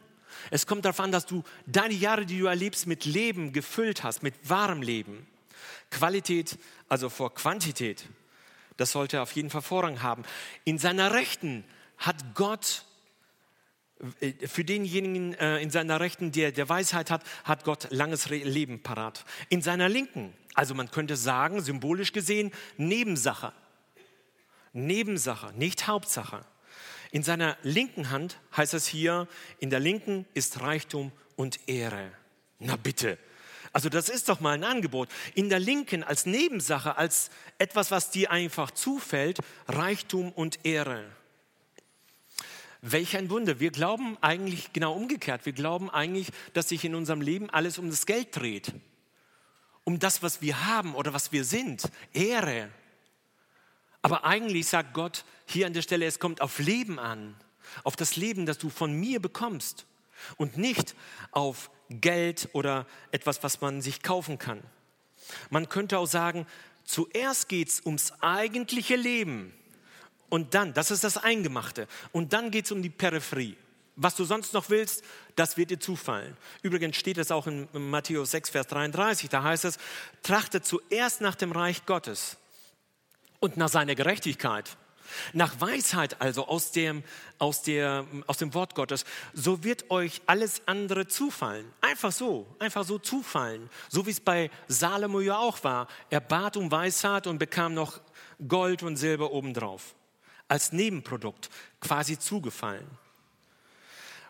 Es 0.52 0.68
kommt 0.68 0.84
darauf 0.84 1.00
an, 1.00 1.10
dass 1.10 1.26
du 1.26 1.42
deine 1.66 1.94
Jahre, 1.94 2.26
die 2.26 2.38
du 2.38 2.46
erlebst, 2.46 2.86
mit 2.86 3.06
Leben 3.06 3.52
gefüllt 3.52 4.04
hast, 4.04 4.22
mit 4.22 4.34
wahrem 4.48 4.82
Leben. 4.82 5.26
Qualität, 5.90 6.56
also 6.88 7.08
vor 7.08 7.34
Quantität, 7.34 8.04
das 8.80 8.92
sollte 8.92 9.20
auf 9.20 9.32
jeden 9.32 9.50
Fall 9.50 9.62
Vorrang 9.62 10.02
haben. 10.02 10.22
In 10.64 10.78
seiner 10.78 11.12
Rechten 11.12 11.64
hat 11.98 12.34
Gott 12.34 12.86
äh, 14.20 14.32
für 14.46 14.64
denjenigen 14.64 15.34
äh, 15.34 15.58
in 15.60 15.70
seiner 15.70 16.00
Rechten, 16.00 16.32
der, 16.32 16.50
der 16.50 16.68
Weisheit 16.68 17.10
hat, 17.10 17.22
hat 17.44 17.64
Gott 17.64 17.88
langes 17.90 18.30
Leben 18.30 18.82
parat. 18.82 19.24
In 19.50 19.60
seiner 19.60 19.88
Linken, 19.90 20.32
also 20.54 20.74
man 20.74 20.90
könnte 20.90 21.16
sagen, 21.16 21.60
symbolisch 21.60 22.12
gesehen, 22.12 22.52
Nebensache. 22.78 23.52
Nebensache, 24.72 25.52
nicht 25.54 25.86
Hauptsache. 25.86 26.44
In 27.10 27.22
seiner 27.22 27.58
linken 27.62 28.10
Hand 28.10 28.38
heißt 28.56 28.72
es 28.72 28.86
hier, 28.86 29.28
in 29.58 29.68
der 29.68 29.80
linken 29.80 30.26
ist 30.32 30.60
Reichtum 30.60 31.12
und 31.36 31.68
Ehre. 31.68 32.12
Na 32.60 32.76
bitte. 32.76 33.18
Also 33.72 33.88
das 33.88 34.08
ist 34.08 34.28
doch 34.28 34.40
mal 34.40 34.52
ein 34.52 34.64
Angebot. 34.64 35.08
In 35.34 35.48
der 35.48 35.60
linken 35.60 36.02
als 36.02 36.26
Nebensache, 36.26 36.96
als 36.96 37.30
etwas, 37.58 37.90
was 37.90 38.10
dir 38.10 38.30
einfach 38.30 38.70
zufällt, 38.72 39.38
Reichtum 39.68 40.32
und 40.32 40.64
Ehre. 40.64 41.04
Welch 42.82 43.16
ein 43.16 43.30
Wunder. 43.30 43.60
Wir 43.60 43.70
glauben 43.70 44.16
eigentlich 44.22 44.72
genau 44.72 44.94
umgekehrt. 44.94 45.44
Wir 45.44 45.52
glauben 45.52 45.90
eigentlich, 45.90 46.28
dass 46.54 46.70
sich 46.70 46.84
in 46.84 46.94
unserem 46.94 47.20
Leben 47.20 47.50
alles 47.50 47.78
um 47.78 47.90
das 47.90 48.06
Geld 48.06 48.34
dreht. 48.34 48.72
Um 49.84 49.98
das, 49.98 50.22
was 50.22 50.40
wir 50.40 50.66
haben 50.66 50.94
oder 50.94 51.12
was 51.12 51.30
wir 51.30 51.44
sind. 51.44 51.82
Ehre. 52.12 52.70
Aber 54.02 54.24
eigentlich 54.24 54.66
sagt 54.66 54.94
Gott 54.94 55.24
hier 55.46 55.66
an 55.66 55.74
der 55.74 55.82
Stelle, 55.82 56.06
es 56.06 56.18
kommt 56.18 56.40
auf 56.40 56.58
Leben 56.58 56.98
an. 56.98 57.36
Auf 57.84 57.96
das 57.96 58.16
Leben, 58.16 58.46
das 58.46 58.58
du 58.58 58.70
von 58.70 58.92
mir 58.92 59.20
bekommst. 59.20 59.86
Und 60.36 60.56
nicht 60.56 60.94
auf 61.30 61.70
Geld 61.90 62.48
oder 62.52 62.86
etwas, 63.10 63.42
was 63.42 63.60
man 63.60 63.82
sich 63.82 64.02
kaufen 64.02 64.38
kann. 64.38 64.62
Man 65.50 65.68
könnte 65.68 65.98
auch 65.98 66.06
sagen, 66.06 66.46
zuerst 66.84 67.48
geht 67.48 67.68
es 67.68 67.84
ums 67.84 68.12
eigentliche 68.20 68.96
Leben 68.96 69.52
und 70.30 70.54
dann, 70.54 70.72
das 70.72 70.90
ist 70.90 71.04
das 71.04 71.18
Eingemachte. 71.18 71.88
Und 72.12 72.32
dann 72.32 72.50
geht 72.50 72.64
es 72.64 72.72
um 72.72 72.82
die 72.82 72.88
Peripherie. 72.88 73.56
Was 73.96 74.14
du 74.14 74.24
sonst 74.24 74.54
noch 74.54 74.70
willst, 74.70 75.04
das 75.36 75.56
wird 75.56 75.70
dir 75.70 75.80
zufallen. 75.80 76.36
Übrigens 76.62 76.96
steht 76.96 77.18
es 77.18 77.30
auch 77.30 77.46
in 77.46 77.68
Matthäus 77.72 78.30
6, 78.30 78.50
Vers 78.50 78.68
33. 78.68 79.28
Da 79.28 79.42
heißt 79.42 79.66
es, 79.66 79.78
trachtet 80.22 80.64
zuerst 80.64 81.20
nach 81.20 81.34
dem 81.34 81.52
Reich 81.52 81.84
Gottes 81.84 82.38
und 83.40 83.56
nach 83.56 83.68
seiner 83.68 83.94
Gerechtigkeit. 83.94 84.76
Nach 85.32 85.60
Weisheit 85.60 86.20
also 86.20 86.46
aus 86.46 86.72
dem, 86.72 87.02
aus, 87.38 87.62
der, 87.62 88.06
aus 88.26 88.38
dem 88.38 88.54
Wort 88.54 88.74
Gottes, 88.74 89.04
so 89.32 89.64
wird 89.64 89.90
euch 89.90 90.22
alles 90.26 90.62
andere 90.66 91.06
zufallen. 91.06 91.70
Einfach 91.80 92.12
so, 92.12 92.46
einfach 92.58 92.84
so 92.84 92.98
zufallen. 92.98 93.70
So 93.88 94.06
wie 94.06 94.10
es 94.10 94.20
bei 94.20 94.50
Salomo 94.68 95.20
ja 95.20 95.38
auch 95.38 95.62
war. 95.64 95.88
Er 96.10 96.20
bat 96.20 96.56
um 96.56 96.70
Weisheit 96.70 97.26
und 97.26 97.38
bekam 97.38 97.74
noch 97.74 98.00
Gold 98.46 98.82
und 98.82 98.96
Silber 98.96 99.32
obendrauf 99.32 99.94
als 100.50 100.72
Nebenprodukt 100.72 101.48
quasi 101.80 102.18
zugefallen. 102.18 102.86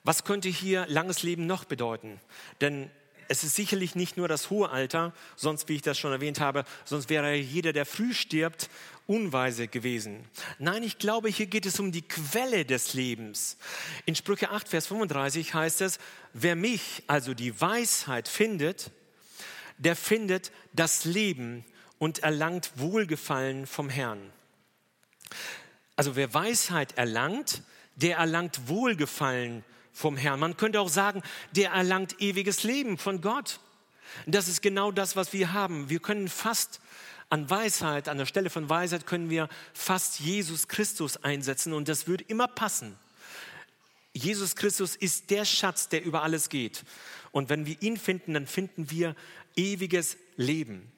Was 0.05 0.25
könnte 0.25 0.49
hier 0.49 0.87
langes 0.87 1.23
Leben 1.23 1.47
noch 1.47 1.65
bedeuten? 1.65 2.21
Denn 2.61 2.91
es 3.29 3.45
ist 3.45 3.55
sicherlich 3.55 3.95
nicht 3.95 4.17
nur 4.17 4.29
das 4.29 4.51
hohe 4.51 4.71
Alter, 4.71 5.13
sonst, 5.37 5.69
wie 5.69 5.77
ich 5.77 5.83
das 5.83 5.99
schon 5.99 6.13
erwähnt 6.13 6.41
habe, 6.41 6.65
sonst 6.85 7.09
wäre 7.09 7.35
jeder, 7.35 7.73
der 7.73 7.87
früh 7.87 8.13
stirbt, 8.13 8.69
unweise 9.11 9.67
gewesen. 9.67 10.25
Nein, 10.61 10.85
ich 10.85 10.99
glaube, 10.99 11.29
hier 11.29 11.47
geht 11.47 11.67
es 11.67 11.81
um 11.81 11.91
die 11.91 12.07
Quelle 12.07 12.65
des 12.65 12.95
Lebens. 12.95 13.57
In 14.07 14.15
Sprüche 14.15 14.51
8, 14.51 14.69
Vers 14.69 14.87
35 14.87 15.53
heißt 15.53 15.81
es, 15.81 15.99
wer 16.33 16.55
mich, 16.55 17.03
also 17.09 17.35
die 17.35 17.61
Weisheit 17.61 18.29
findet, 18.29 18.93
der 19.79 19.97
findet 19.97 20.53
das 20.73 21.05
Leben 21.05 21.65
und 21.99 22.21
erlangt 22.21 22.71
Wohlgefallen 22.77 23.67
vom 23.67 23.89
Herrn. 23.89 24.21
Also 25.97 26.15
wer 26.15 26.33
Weisheit 26.33 26.97
erlangt, 26.97 27.63
der 27.97 28.17
erlangt 28.17 28.69
Wohlgefallen 28.69 29.65
vom 29.93 30.17
Herrn. 30.17 30.39
Man 30.39 30.57
könnte 30.57 30.81
auch 30.81 30.89
sagen, 30.89 31.23
der 31.57 31.73
erlangt 31.73 32.21
ewiges 32.21 32.63
Leben 32.63 32.97
von 32.97 33.21
Gott. 33.21 33.59
Das 34.27 34.47
ist 34.47 34.63
genau 34.63 34.93
das, 34.93 35.17
was 35.17 35.33
wir 35.33 35.53
haben. 35.53 35.91
Wir 35.91 35.99
können 35.99 36.29
fast 36.29 36.81
an 37.31 37.49
Weisheit, 37.49 38.09
an 38.09 38.19
der 38.19 38.27
Stelle 38.27 38.51
von 38.51 38.69
Weisheit 38.69 39.07
können 39.07 39.31
wir 39.31 39.49
fast 39.73 40.21
Jesus 40.21 40.69
Christus 40.69 41.17
einsetzen 41.19 41.73
und 41.73 41.89
das 41.89 42.07
würde 42.07 42.25
immer 42.25 42.49
passen. 42.49 42.99
Jesus 44.13 44.57
Christus 44.57 44.97
ist 44.97 45.31
der 45.31 45.45
Schatz, 45.45 45.89
der 45.89 46.03
über 46.05 46.23
alles 46.23 46.49
geht. 46.49 46.85
Und 47.31 47.49
wenn 47.49 47.65
wir 47.65 47.81
ihn 47.81 47.97
finden, 47.97 48.35
dann 48.35 48.49
finden 48.49 48.91
wir 48.91 49.15
ewiges 49.55 50.17
Leben. 50.37 50.91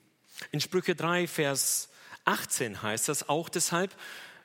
In 0.51 0.61
Sprüche 0.61 0.95
3, 0.95 1.29
Vers 1.29 1.91
18 2.25 2.83
heißt 2.83 3.09
das 3.09 3.29
auch 3.29 3.51
deshalb, 3.51 3.95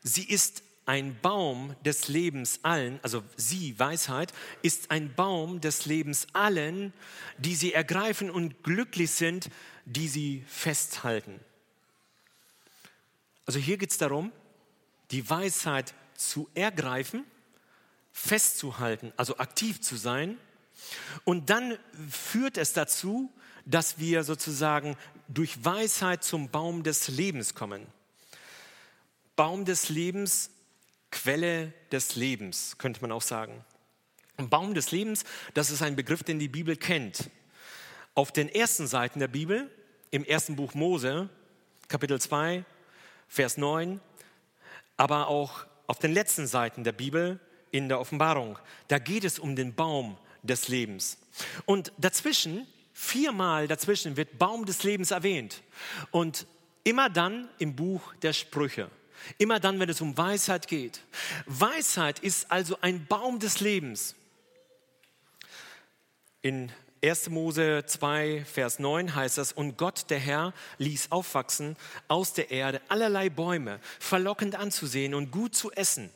sie 0.04 0.26
ist 0.26 0.64
ein 0.86 1.18
Baum 1.22 1.76
des 1.84 2.08
Lebens 2.10 2.60
allen, 2.64 3.00
also 3.04 3.24
sie, 3.36 3.78
Weisheit, 3.80 4.34
ist 4.62 4.92
ein 4.92 5.14
Baum 5.16 5.62
des 5.62 5.86
Lebens 5.86 6.28
allen, 6.34 6.94
die 7.38 7.56
sie 7.56 7.74
ergreifen 7.74 8.30
und 8.30 8.64
glücklich 8.64 9.12
sind, 9.12 9.50
die 9.86 10.08
sie 10.08 10.44
festhalten. 10.48 11.40
Also 13.48 13.60
hier 13.60 13.78
geht 13.78 13.92
es 13.92 13.98
darum, 13.98 14.32
die 15.10 15.28
Weisheit 15.28 15.96
zu 16.16 16.50
ergreifen, 16.54 17.24
festzuhalten, 18.12 19.14
also 19.16 19.38
aktiv 19.38 19.82
zu 19.82 19.96
sein. 19.96 20.38
Und 21.24 21.50
dann 21.50 21.80
führt 22.12 22.58
es 22.58 22.74
dazu, 22.74 23.32
dass 23.66 24.00
wir 24.00 24.24
sozusagen 24.24 24.98
durch 25.30 25.64
Weisheit 25.64 26.24
zum 26.24 26.50
Baum 26.50 26.84
des 26.84 27.08
Lebens 27.08 27.56
kommen. 27.56 27.88
Baum 29.36 29.66
des 29.66 29.90
Lebens, 29.90 30.50
Quelle 31.10 31.74
des 31.92 32.16
Lebens, 32.16 32.78
könnte 32.78 33.02
man 33.02 33.14
auch 33.14 33.22
sagen. 33.22 33.64
Und 34.36 34.50
Baum 34.50 34.74
des 34.74 34.92
Lebens, 34.92 35.24
das 35.54 35.72
ist 35.72 35.82
ein 35.82 35.96
Begriff, 35.96 36.22
den 36.22 36.38
die 36.38 36.50
Bibel 36.50 36.76
kennt. 36.76 37.30
Auf 38.14 38.34
den 38.34 38.50
ersten 38.50 38.88
Seiten 38.88 39.20
der 39.20 39.30
Bibel, 39.30 39.72
im 40.12 40.26
ersten 40.26 40.56
Buch 40.58 40.74
Mose, 40.74 41.30
Kapitel 41.88 42.20
2, 42.20 42.66
Vers 43.28 43.58
9, 43.58 44.00
aber 44.96 45.28
auch 45.28 45.66
auf 45.88 46.00
den 46.00 46.14
letzten 46.14 46.48
Seiten 46.48 46.84
der 46.84 46.92
Bibel 46.92 47.40
in 47.72 47.90
der 47.90 48.00
Offenbarung. 48.00 48.58
Da 48.88 49.00
geht 49.00 49.24
es 49.24 49.40
um 49.40 49.56
den 49.56 49.76
Baum 49.76 50.18
des 50.44 50.68
Lebens. 50.68 51.18
Und 51.66 51.92
dazwischen, 51.98 52.68
viermal 52.94 53.68
dazwischen 53.68 54.18
wird 54.18 54.40
Baum 54.40 54.66
des 54.66 54.84
Lebens 54.84 55.12
erwähnt. 55.12 55.62
Und 56.12 56.48
immer 56.84 57.10
dann 57.10 57.50
im 57.60 57.76
Buch 57.76 58.14
der 58.16 58.34
Sprüche. 58.34 58.90
Immer 59.38 59.60
dann, 59.60 59.80
wenn 59.80 59.90
es 59.90 60.02
um 60.02 60.18
Weisheit 60.18 60.68
geht. 60.68 61.02
Weisheit 61.46 62.20
ist 62.20 62.52
also 62.52 62.78
ein 62.82 63.06
Baum 63.08 63.40
des 63.40 63.60
Lebens. 63.60 64.16
In 66.42 66.72
1. 67.04 67.30
Mose 67.30 67.84
2, 67.86 68.44
Vers 68.46 68.80
9 68.80 69.16
heißt 69.16 69.38
es, 69.38 69.52
und 69.54 69.78
Gott, 69.78 70.10
der 70.10 70.20
Herr, 70.20 70.54
ließ 70.78 71.12
aufwachsen 71.12 71.76
aus 72.08 72.34
der 72.34 72.50
Erde 72.52 72.82
allerlei 72.90 73.30
Bäume, 73.30 73.80
verlockend 74.00 74.56
anzusehen 74.56 75.14
und 75.14 75.32
gut 75.32 75.56
zu 75.56 75.72
essen, 75.72 76.10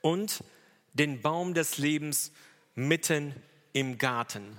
und 0.00 0.42
den 0.94 1.22
Baum 1.22 1.54
des 1.54 1.78
Lebens 1.78 2.32
mitten 2.74 3.34
im 3.72 3.98
Garten. 3.98 4.56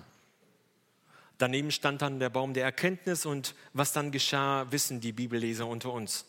Daneben 1.38 1.72
stand 1.72 2.02
dann 2.02 2.20
der 2.20 2.30
Baum 2.30 2.54
der 2.54 2.64
Erkenntnis 2.64 3.26
und 3.26 3.56
was 3.74 3.92
dann 3.92 4.12
geschah, 4.12 4.72
wissen 4.72 5.02
die 5.02 5.12
Bibelleser 5.12 5.68
unter 5.68 5.92
uns. 5.92 6.26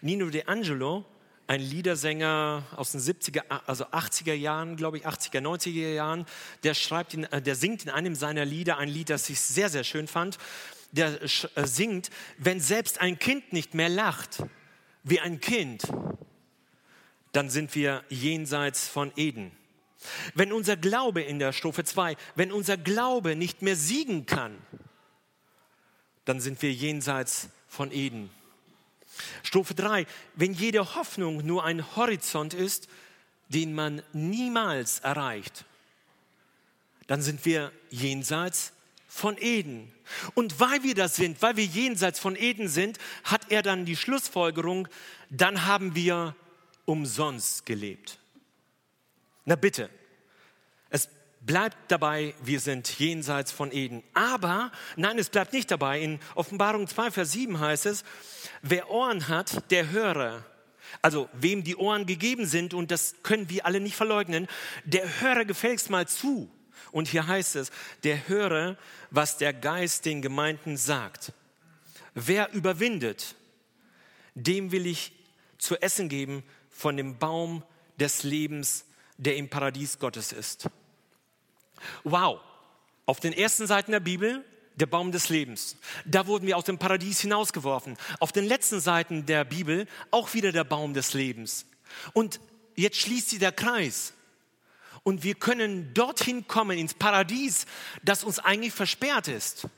Nino 0.00 0.30
De 0.30 0.44
Angelo 0.46 1.04
ein 1.50 1.60
Liedersänger 1.60 2.62
aus 2.76 2.92
den 2.92 3.00
70er, 3.00 3.42
also 3.66 3.86
80er 3.86 4.34
Jahren, 4.34 4.76
glaube 4.76 4.98
ich, 4.98 5.06
80er, 5.08 5.40
90er 5.40 5.94
Jahren, 5.94 6.24
der 6.62 6.74
schreibt, 6.74 7.12
in, 7.12 7.24
äh, 7.24 7.42
der 7.42 7.56
singt 7.56 7.82
in 7.82 7.90
einem 7.90 8.14
seiner 8.14 8.44
Lieder 8.44 8.78
ein 8.78 8.88
Lied, 8.88 9.10
das 9.10 9.28
ich 9.28 9.40
sehr, 9.40 9.68
sehr 9.68 9.82
schön 9.82 10.06
fand. 10.06 10.38
Der 10.92 11.20
äh, 11.20 11.66
singt, 11.66 12.10
wenn 12.38 12.60
selbst 12.60 13.00
ein 13.00 13.18
Kind 13.18 13.52
nicht 13.52 13.74
mehr 13.74 13.88
lacht, 13.88 14.44
wie 15.02 15.18
ein 15.18 15.40
Kind, 15.40 15.82
dann 17.32 17.50
sind 17.50 17.74
wir 17.74 18.04
jenseits 18.10 18.86
von 18.86 19.10
Eden. 19.16 19.50
Wenn 20.36 20.52
unser 20.52 20.76
Glaube 20.76 21.22
in 21.22 21.40
der 21.40 21.52
Strophe 21.52 21.82
2, 21.82 22.16
wenn 22.36 22.52
unser 22.52 22.76
Glaube 22.76 23.34
nicht 23.34 23.60
mehr 23.60 23.74
siegen 23.74 24.24
kann, 24.24 24.56
dann 26.26 26.40
sind 26.40 26.62
wir 26.62 26.72
jenseits 26.72 27.48
von 27.66 27.90
Eden. 27.90 28.30
Strophe 29.42 29.74
3, 29.74 30.06
wenn 30.34 30.52
jede 30.52 30.94
Hoffnung 30.94 31.44
nur 31.46 31.64
ein 31.64 31.96
Horizont 31.96 32.54
ist, 32.54 32.88
den 33.48 33.74
man 33.74 34.02
niemals 34.12 35.00
erreicht, 35.00 35.64
dann 37.06 37.22
sind 37.22 37.44
wir 37.44 37.72
jenseits 37.90 38.72
von 39.08 39.36
Eden. 39.38 39.92
Und 40.34 40.60
weil 40.60 40.84
wir 40.84 40.94
das 40.94 41.16
sind, 41.16 41.42
weil 41.42 41.56
wir 41.56 41.64
jenseits 41.64 42.20
von 42.20 42.36
Eden 42.36 42.68
sind, 42.68 42.98
hat 43.24 43.50
er 43.50 43.62
dann 43.62 43.84
die 43.84 43.96
Schlussfolgerung, 43.96 44.86
dann 45.28 45.66
haben 45.66 45.96
wir 45.96 46.36
umsonst 46.84 47.66
gelebt. 47.66 48.18
Na 49.44 49.56
bitte, 49.56 49.90
es 50.90 51.08
bleibt 51.40 51.76
dabei, 51.88 52.34
wir 52.42 52.60
sind 52.60 52.98
jenseits 52.98 53.50
von 53.50 53.72
Eden. 53.72 54.02
Aber, 54.14 54.70
nein, 54.96 55.18
es 55.18 55.30
bleibt 55.30 55.52
nicht 55.52 55.70
dabei. 55.70 56.00
In 56.00 56.20
Offenbarung 56.34 56.86
2, 56.86 57.10
Vers 57.10 57.32
7 57.32 57.58
heißt 57.58 57.86
es, 57.86 58.04
wer 58.62 58.90
Ohren 58.90 59.28
hat, 59.28 59.70
der 59.70 59.90
höre. 59.90 60.44
Also 61.02 61.28
wem 61.32 61.62
die 61.62 61.76
Ohren 61.76 62.06
gegeben 62.06 62.46
sind, 62.46 62.74
und 62.74 62.90
das 62.90 63.14
können 63.22 63.48
wir 63.48 63.64
alle 63.64 63.80
nicht 63.80 63.96
verleugnen, 63.96 64.48
der 64.84 65.20
höre 65.20 65.44
gefälligst 65.44 65.90
mal 65.90 66.08
zu. 66.08 66.50
Und 66.92 67.08
hier 67.08 67.26
heißt 67.26 67.56
es, 67.56 67.70
der 68.02 68.28
höre, 68.28 68.76
was 69.10 69.36
der 69.36 69.52
Geist 69.52 70.04
den 70.04 70.22
Gemeinden 70.22 70.76
sagt. 70.76 71.32
Wer 72.14 72.52
überwindet, 72.52 73.36
dem 74.34 74.72
will 74.72 74.86
ich 74.86 75.12
zu 75.58 75.80
essen 75.80 76.08
geben 76.08 76.42
von 76.70 76.96
dem 76.96 77.18
Baum 77.18 77.62
des 77.98 78.22
Lebens, 78.22 78.86
der 79.16 79.36
im 79.36 79.48
Paradies 79.48 79.98
Gottes 79.98 80.32
ist. 80.32 80.68
Wow, 82.02 82.40
auf 83.06 83.20
den 83.20 83.32
ersten 83.32 83.66
Seiten 83.66 83.92
der 83.92 84.00
Bibel 84.00 84.44
der 84.80 84.86
Baum 84.86 85.12
des 85.12 85.28
Lebens. 85.28 85.76
Da 86.04 86.26
wurden 86.26 86.46
wir 86.46 86.56
aus 86.56 86.64
dem 86.64 86.78
Paradies 86.78 87.20
hinausgeworfen. 87.20 87.96
Auf 88.18 88.32
den 88.32 88.44
letzten 88.44 88.80
Seiten 88.80 89.26
der 89.26 89.44
Bibel 89.44 89.86
auch 90.10 90.34
wieder 90.34 90.52
der 90.52 90.64
Baum 90.64 90.94
des 90.94 91.14
Lebens. 91.14 91.66
Und 92.12 92.40
jetzt 92.76 92.98
schließt 92.98 93.30
sie 93.30 93.38
der 93.38 93.52
Kreis. 93.52 94.14
Und 95.02 95.22
wir 95.22 95.34
können 95.34 95.94
dorthin 95.94 96.46
kommen, 96.46 96.78
ins 96.78 96.94
Paradies, 96.94 97.66
das 98.02 98.24
uns 98.24 98.38
eigentlich 98.38 98.72
versperrt 98.72 99.28
ist. 99.28 99.68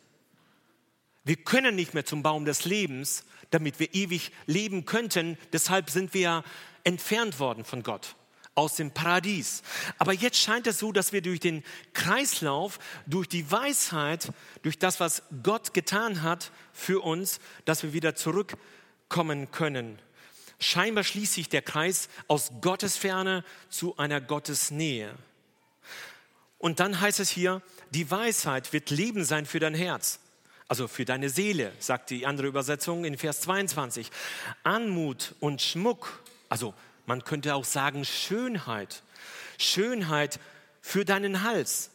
Wir 1.24 1.36
können 1.36 1.76
nicht 1.76 1.94
mehr 1.94 2.04
zum 2.04 2.22
Baum 2.22 2.44
des 2.44 2.64
Lebens, 2.64 3.24
damit 3.50 3.78
wir 3.78 3.94
ewig 3.94 4.32
leben 4.46 4.84
könnten. 4.84 5.38
Deshalb 5.52 5.90
sind 5.90 6.14
wir 6.14 6.42
entfernt 6.84 7.38
worden 7.38 7.64
von 7.64 7.82
Gott 7.82 8.16
aus 8.54 8.76
dem 8.76 8.90
Paradies. 8.90 9.62
Aber 9.98 10.12
jetzt 10.12 10.38
scheint 10.38 10.66
es 10.66 10.78
so, 10.78 10.92
dass 10.92 11.12
wir 11.12 11.22
durch 11.22 11.40
den 11.40 11.62
Kreislauf, 11.94 12.78
durch 13.06 13.28
die 13.28 13.50
Weisheit, 13.50 14.32
durch 14.62 14.78
das, 14.78 15.00
was 15.00 15.22
Gott 15.42 15.74
getan 15.74 16.22
hat 16.22 16.50
für 16.72 17.00
uns, 17.02 17.40
dass 17.64 17.82
wir 17.82 17.92
wieder 17.92 18.14
zurückkommen 18.14 19.50
können. 19.50 19.98
Scheinbar 20.60 21.02
schließt 21.02 21.34
sich 21.34 21.48
der 21.48 21.62
Kreis 21.62 22.08
aus 22.28 22.52
Gottes 22.60 22.96
Ferne 22.96 23.44
zu 23.68 23.96
einer 23.96 24.20
Gottesnähe. 24.20 25.14
Und 26.58 26.78
dann 26.78 27.00
heißt 27.00 27.18
es 27.18 27.30
hier, 27.30 27.60
die 27.90 28.08
Weisheit 28.10 28.72
wird 28.72 28.90
Leben 28.90 29.24
sein 29.24 29.46
für 29.46 29.58
dein 29.58 29.74
Herz. 29.74 30.20
Also 30.68 30.86
für 30.86 31.04
deine 31.04 31.28
Seele, 31.28 31.72
sagt 31.80 32.10
die 32.10 32.24
andere 32.24 32.46
Übersetzung 32.46 33.04
in 33.04 33.18
Vers 33.18 33.40
22. 33.40 34.10
Anmut 34.62 35.34
und 35.40 35.60
Schmuck, 35.60 36.22
also 36.48 36.72
man 37.06 37.24
könnte 37.24 37.54
auch 37.54 37.64
sagen 37.64 38.04
Schönheit. 38.04 39.02
Schönheit 39.58 40.38
für 40.80 41.04
deinen 41.04 41.42
Hals. 41.42 41.90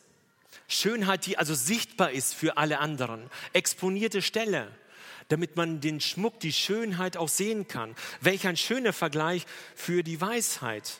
Schönheit, 0.68 1.26
die 1.26 1.38
also 1.38 1.54
sichtbar 1.54 2.12
ist 2.12 2.34
für 2.34 2.58
alle 2.58 2.80
anderen. 2.80 3.30
Exponierte 3.54 4.22
Stelle, 4.22 4.68
damit 5.30 5.56
man 5.56 5.80
den 5.80 6.02
Schmuck, 6.02 6.40
die 6.40 6.54
Schönheit 6.54 7.16
auch 7.18 7.30
sehen 7.30 7.68
kann. 7.68 7.96
Welch 8.22 8.48
ein 8.48 8.58
schöner 8.58 8.94
Vergleich 8.94 9.46
für 9.76 10.04
die 10.04 10.20
Weisheit. 10.20 11.00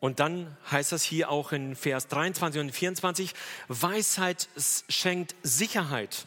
Und 0.00 0.18
dann 0.18 0.56
heißt 0.70 0.92
das 0.92 1.02
hier 1.02 1.30
auch 1.30 1.52
in 1.52 1.76
Vers 1.76 2.08
23 2.08 2.60
und 2.60 2.72
24, 2.72 3.34
Weisheit 3.68 4.48
schenkt 4.88 5.36
Sicherheit. 5.42 6.26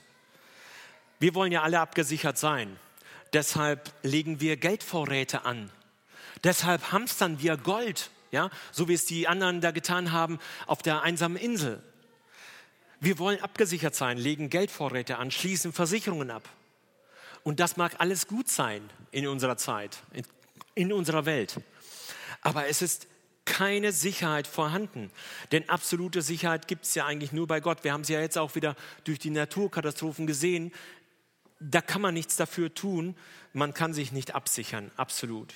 Wir 1.20 1.34
wollen 1.34 1.52
ja 1.52 1.64
alle 1.64 1.80
abgesichert 1.80 2.38
sein. 2.38 2.78
Deshalb 3.34 3.92
legen 4.04 4.40
wir 4.40 4.58
Geldvorräte 4.58 5.46
an. 5.46 5.72
Deshalb 6.44 6.92
hamstern 6.92 7.42
wir 7.42 7.58
Gold, 7.58 8.12
ja, 8.32 8.50
so 8.72 8.88
wie 8.88 8.94
es 8.94 9.06
die 9.06 9.28
anderen 9.28 9.62
da 9.62 9.72
getan 9.72 10.12
haben 10.12 10.40
auf 10.68 10.82
der 10.82 11.02
einsamen 11.02 11.38
Insel. 11.38 11.82
Wir 13.00 13.20
wollen 13.20 13.42
abgesichert 13.42 13.96
sein, 13.96 14.18
legen 14.18 14.50
Geldvorräte 14.50 15.18
an, 15.18 15.32
schließen 15.32 15.74
Versicherungen 15.74 16.32
ab. 16.32 16.48
Und 17.44 17.60
das 17.60 17.76
mag 17.76 17.96
alles 18.00 18.28
gut 18.28 18.50
sein 18.50 18.90
in 19.12 19.28
unserer 19.28 19.58
Zeit, 19.58 19.98
in, 20.14 20.26
in 20.76 20.94
unserer 20.94 21.26
Welt. 21.26 21.60
Aber 22.42 22.68
es 22.68 22.82
ist 22.82 23.08
keine 23.46 23.92
Sicherheit 23.92 24.48
vorhanden. 24.48 25.12
Denn 25.52 25.68
absolute 25.68 26.22
Sicherheit 26.22 26.68
gibt 26.68 26.86
es 26.86 26.96
ja 26.96 27.06
eigentlich 27.06 27.34
nur 27.34 27.48
bei 27.48 27.60
Gott. 27.60 27.84
Wir 27.84 27.92
haben 27.92 28.02
es 28.02 28.10
ja 28.10 28.22
jetzt 28.22 28.38
auch 28.38 28.56
wieder 28.56 28.76
durch 29.04 29.20
die 29.20 29.30
Naturkatastrophen 29.32 30.28
gesehen. 30.28 30.72
Da 31.70 31.82
kann 31.82 32.02
man 32.02 32.14
nichts 32.14 32.36
dafür 32.36 32.74
tun. 32.74 33.16
Man 33.54 33.74
kann 33.74 33.94
sich 33.94 34.12
nicht 34.12 34.36
absichern, 34.36 34.92
absolut. 34.98 35.54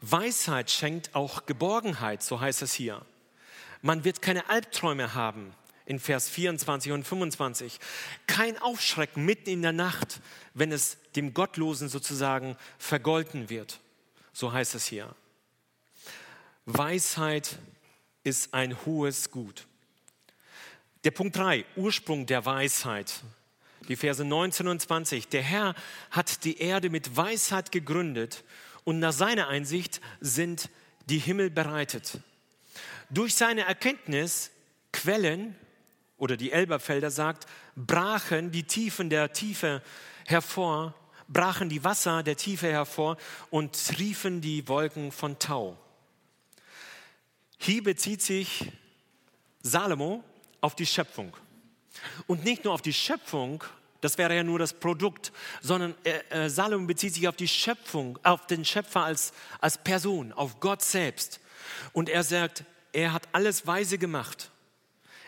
Weisheit 0.00 0.70
schenkt 0.70 1.14
auch 1.14 1.46
Geborgenheit, 1.46 2.22
so 2.22 2.40
heißt 2.40 2.62
es 2.62 2.72
hier. 2.72 3.04
Man 3.82 4.04
wird 4.04 4.22
keine 4.22 4.48
Albträume 4.48 5.14
haben, 5.14 5.52
in 5.84 6.00
Vers 6.00 6.28
24 6.28 6.92
und 6.92 7.04
25. 7.04 7.78
Kein 8.26 8.58
Aufschrecken 8.58 9.24
mitten 9.24 9.50
in 9.50 9.62
der 9.62 9.72
Nacht, 9.72 10.20
wenn 10.54 10.72
es 10.72 10.98
dem 11.14 11.34
Gottlosen 11.34 11.88
sozusagen 11.88 12.56
vergolten 12.78 13.50
wird. 13.50 13.80
So 14.32 14.52
heißt 14.52 14.74
es 14.74 14.86
hier. 14.86 15.14
Weisheit 16.66 17.58
ist 18.24 18.54
ein 18.54 18.84
hohes 18.84 19.30
Gut. 19.30 19.66
Der 21.04 21.12
Punkt 21.12 21.36
3, 21.36 21.64
Ursprung 21.76 22.26
der 22.26 22.44
Weisheit. 22.44 23.22
Die 23.88 23.96
Verse 23.96 24.24
19 24.24 24.68
und 24.68 24.80
20. 24.80 25.28
Der 25.28 25.42
Herr 25.42 25.74
hat 26.10 26.44
die 26.44 26.58
Erde 26.58 26.90
mit 26.90 27.16
Weisheit 27.16 27.72
gegründet 27.72 28.44
und 28.84 28.98
nach 28.98 29.12
seiner 29.12 29.48
Einsicht 29.48 30.00
sind 30.20 30.70
die 31.06 31.18
Himmel 31.18 31.50
bereitet. 31.50 32.20
Durch 33.10 33.34
seine 33.34 33.62
Erkenntnis 33.62 34.50
Quellen 34.92 35.54
oder 36.16 36.36
die 36.36 36.52
Elberfelder 36.52 37.10
sagt, 37.10 37.46
brachen 37.76 38.50
die 38.50 38.64
Tiefen 38.64 39.10
der 39.10 39.32
Tiefe 39.32 39.82
hervor, 40.24 40.94
brachen 41.28 41.68
die 41.68 41.84
Wasser 41.84 42.22
der 42.22 42.36
Tiefe 42.36 42.68
hervor 42.68 43.16
und 43.50 43.86
triefen 43.86 44.40
die 44.40 44.66
Wolken 44.68 45.12
von 45.12 45.38
Tau. 45.38 45.78
Hier 47.58 47.82
bezieht 47.82 48.22
sich 48.22 48.72
Salomo 49.62 50.22
auf 50.60 50.74
die 50.74 50.86
Schöpfung. 50.86 51.36
Und 52.26 52.44
nicht 52.44 52.64
nur 52.64 52.74
auf 52.74 52.82
die 52.82 52.92
Schöpfung, 52.92 53.62
das 54.00 54.18
wäre 54.18 54.34
ja 54.34 54.42
nur 54.42 54.58
das 54.58 54.74
Produkt, 54.74 55.32
sondern 55.62 55.94
äh, 56.04 56.46
äh, 56.46 56.78
bezieht 56.86 57.14
sich 57.14 57.28
auf 57.28 57.36
die 57.36 57.48
Schöpfung, 57.48 58.18
auf 58.22 58.46
den 58.46 58.64
Schöpfer 58.64 59.04
als, 59.04 59.32
als 59.60 59.78
Person, 59.78 60.32
auf 60.32 60.60
Gott 60.60 60.82
selbst. 60.82 61.40
Und 61.92 62.08
er 62.08 62.22
sagt, 62.22 62.64
er 62.92 63.12
hat 63.12 63.28
alles 63.32 63.66
weise 63.66 63.98
gemacht. 63.98 64.50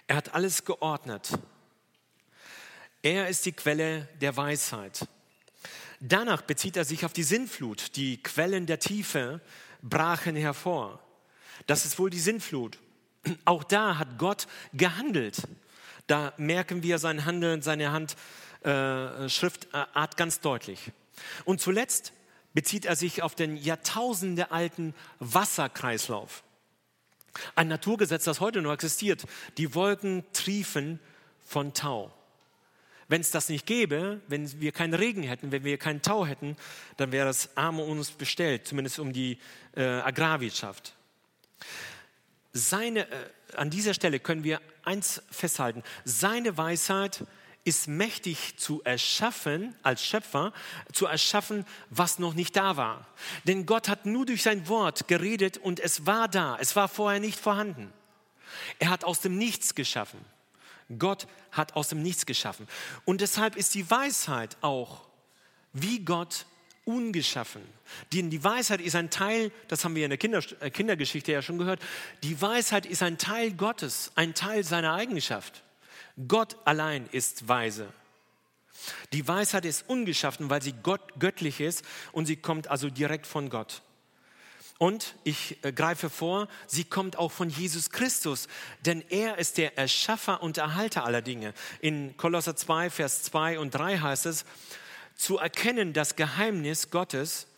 Er 0.07 0.17
hat 0.17 0.35
alles 0.35 0.65
geordnet. 0.65 1.31
Er 3.03 3.29
ist 3.29 3.47
die 3.47 3.53
Quelle 3.53 4.09
der 4.21 4.37
Weisheit. 4.37 5.07
Danach 6.01 6.43
bezieht 6.43 6.77
er 6.77 6.85
sich 6.85 7.05
auf 7.05 7.13
die 7.13 7.23
Sinnflut. 7.23 7.97
Die 7.97 8.23
Quellen 8.23 8.67
der 8.67 8.79
Tiefe 8.79 9.41
brachen 9.83 10.37
hervor. 10.37 11.01
Das 11.67 11.85
ist 11.85 11.99
wohl 11.99 12.11
die 12.11 12.21
Sinnflut. 12.21 12.79
Auch 13.45 13.65
da 13.65 13.99
hat 13.99 14.19
Gott 14.19 14.47
gehandelt. 14.73 15.43
Da 16.09 16.33
merken 16.39 16.83
wir 16.83 16.99
sein 16.99 17.25
Handeln, 17.25 17.63
seine 17.63 17.93
Handschriftart 17.93 20.15
äh, 20.15 20.17
ganz 20.17 20.41
deutlich. 20.41 20.91
Und 21.45 21.61
zuletzt 21.61 22.13
bezieht 22.55 22.87
er 22.87 22.97
sich 22.97 23.23
auf 23.23 23.37
den 23.37 23.57
jahrtausendealten 23.57 24.95
Wasserkreislauf. 25.21 26.43
Ein 27.55 27.69
Naturgesetz, 27.69 28.25
das 28.25 28.41
heute 28.41 28.63
noch 28.63 28.73
existiert. 28.73 29.27
Die 29.59 29.75
Wolken 29.75 30.25
triefen 30.33 30.99
von 31.47 31.75
Tau. 31.75 32.11
Wenn 33.07 33.21
es 33.21 33.31
das 33.31 33.49
nicht 33.49 33.67
gäbe, 33.67 34.21
wenn 34.29 34.61
wir 34.61 34.73
keinen 34.73 34.95
Regen 34.95 35.23
hätten, 35.23 35.53
wenn 35.53 35.65
wir 35.65 35.79
keinen 35.79 36.03
Tau 36.03 36.27
hätten, 36.27 36.57
dann 36.97 37.13
wäre 37.13 37.29
es 37.29 37.57
arm 37.57 37.79
um 37.81 37.99
uns 37.99 38.11
bestellt, 38.11 38.67
zumindest 38.67 38.99
um 38.99 39.13
die 39.13 39.39
äh, 39.77 39.83
Agrarwirtschaft. 39.83 40.95
Seine, 42.53 43.11
äh, 43.11 43.31
an 43.57 43.71
dieser 43.71 43.95
Stelle 43.95 44.21
können 44.21 44.45
wir 44.45 44.61
eins 44.85 45.23
festhalten. 45.31 45.83
Seine 46.05 46.57
Weisheit 46.57 47.25
ist 47.65 47.87
mächtig 47.87 48.57
zu 48.57 48.83
erschaffen, 48.83 49.75
als 49.83 50.03
Schöpfer, 50.03 50.55
zu 50.93 51.07
erschaffen, 51.07 51.67
was 51.91 52.19
noch 52.19 52.33
nicht 52.33 52.57
da 52.57 52.77
war. 52.77 53.07
Denn 53.45 53.67
Gott 53.67 53.89
hat 53.89 54.07
nur 54.07 54.25
durch 54.25 54.43
sein 54.43 54.69
Wort 54.69 55.07
geredet 55.07 55.59
und 55.59 55.79
es 55.79 56.07
war 56.07 56.29
da. 56.29 56.57
Es 56.59 56.77
war 56.77 56.89
vorher 56.89 57.21
nicht 57.21 57.39
vorhanden. 57.39 57.93
Er 58.79 58.89
hat 58.89 59.05
aus 59.05 59.21
dem 59.21 59.37
Nichts 59.37 59.75
geschaffen. 59.75 60.21
Gott 60.99 61.27
hat 61.53 61.77
aus 61.77 61.89
dem 61.89 62.03
Nichts 62.03 62.25
geschaffen. 62.25 62.67
Und 63.05 63.21
deshalb 63.21 63.57
ist 63.57 63.75
die 63.75 63.91
Weisheit 63.91 64.57
auch 64.63 65.07
wie 65.75 66.01
Gott 66.01 66.47
ungeschaffen. 66.89 67.61
Denn 68.15 68.31
die 68.31 68.43
Weisheit 68.43 68.81
ist 68.81 68.97
ein 68.97 69.11
Teil, 69.11 69.53
das 69.69 69.85
haben 69.85 69.95
wir 69.95 70.05
in 70.05 70.11
der 70.11 70.17
Kinder, 70.17 70.43
äh, 70.61 70.71
Kindergeschichte 70.71 71.31
ja 71.31 71.43
schon 71.43 71.59
gehört, 71.59 71.81
die 72.23 72.41
Weisheit 72.41 72.87
ist 72.87 73.03
ein 73.03 73.19
Teil 73.19 73.53
Gottes, 73.53 74.11
ein 74.15 74.33
Teil 74.33 74.65
seiner 74.65 74.95
Eigenschaft. 74.95 75.63
Gott 76.27 76.57
allein 76.65 77.07
ist 77.13 77.47
weise. 77.47 77.93
Die 79.13 79.29
Weisheit 79.29 79.67
ist 79.67 79.87
ungeschaffen, 79.87 80.49
weil 80.49 80.63
sie 80.63 80.73
Gott, 80.83 81.03
göttlich 81.19 81.61
ist 81.61 81.85
und 82.13 82.25
sie 82.25 82.37
kommt 82.37 82.69
also 82.69 82.89
direkt 82.89 83.27
von 83.27 83.51
Gott. 83.51 83.83
Und 84.79 85.15
ich 85.25 85.63
äh, 85.65 85.73
greife 85.73 86.09
vor, 86.09 86.49
sie 86.67 86.85
kommt 86.85 87.19
auch 87.19 87.33
von 87.33 87.51
Jesus 87.51 87.91
Christus, 87.91 88.49
denn 88.87 89.05
er 89.11 89.37
ist 89.37 89.59
der 89.59 89.77
Erschaffer 89.77 90.43
und 90.43 90.57
Erhalter 90.57 91.05
aller 91.05 91.21
Dinge. 91.21 91.53
In 91.83 92.17
Kolosser 92.17 92.57
2, 92.57 92.89
Vers 92.89 93.25
2 93.25 93.59
und 93.59 93.75
3 93.75 93.99
heißt 93.99 94.25
es, 94.25 94.47
zu 95.19 95.37
erkennen 95.37 95.93
das 95.93 96.17
Geheimnis 96.17 96.91
Gottes, 96.91 97.49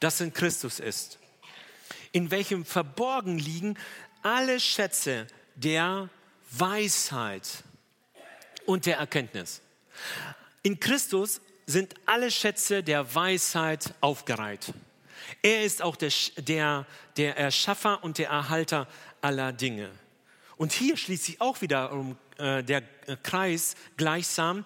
das 0.00 0.20
in 0.20 0.34
Christus 0.34 0.80
ist, 0.80 1.18
in 2.12 2.30
welchem 2.30 2.66
verborgen 2.66 3.38
liegen 3.38 3.78
alle 4.22 4.60
Schätze 4.60 5.26
der 5.54 6.10
Weisheit 6.50 7.64
und 8.66 8.84
der 8.84 8.98
Erkenntnis. 8.98 9.62
In 10.62 10.78
Christus 10.80 11.40
sind 11.66 11.94
alle 12.04 12.30
Schätze 12.30 12.82
der 12.82 13.14
Weisheit 13.14 13.94
aufgereiht. 14.00 14.72
Er 15.42 15.64
ist 15.64 15.82
auch 15.82 15.96
der, 15.96 16.12
der, 16.36 16.86
der 17.16 17.36
Erschaffer 17.36 18.02
und 18.02 18.18
der 18.18 18.28
Erhalter 18.28 18.88
aller 19.20 19.52
Dinge. 19.52 19.90
Und 20.56 20.72
hier 20.72 20.96
schließt 20.96 21.24
sich 21.24 21.40
auch 21.40 21.60
wiederum 21.60 22.16
äh, 22.38 22.62
der 22.62 22.82
Kreis 23.22 23.76
gleichsam. 23.96 24.64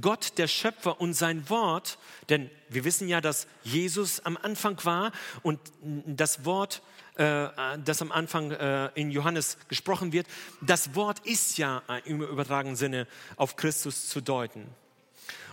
Gott, 0.00 0.38
der 0.38 0.48
Schöpfer 0.48 1.00
und 1.00 1.14
sein 1.14 1.48
Wort, 1.48 1.98
denn 2.28 2.50
wir 2.68 2.84
wissen 2.84 3.08
ja, 3.08 3.20
dass 3.20 3.46
Jesus 3.62 4.20
am 4.20 4.36
Anfang 4.36 4.82
war 4.84 5.12
und 5.42 5.60
das 5.82 6.44
Wort, 6.44 6.82
äh, 7.16 7.48
das 7.84 8.02
am 8.02 8.12
Anfang 8.12 8.52
äh, 8.52 8.90
in 8.94 9.10
Johannes 9.10 9.58
gesprochen 9.68 10.12
wird, 10.12 10.26
das 10.60 10.94
Wort 10.94 11.20
ist 11.20 11.58
ja 11.58 11.82
im 12.04 12.22
übertragenen 12.22 12.76
Sinne 12.76 13.06
auf 13.36 13.56
Christus 13.56 14.08
zu 14.08 14.20
deuten. 14.20 14.66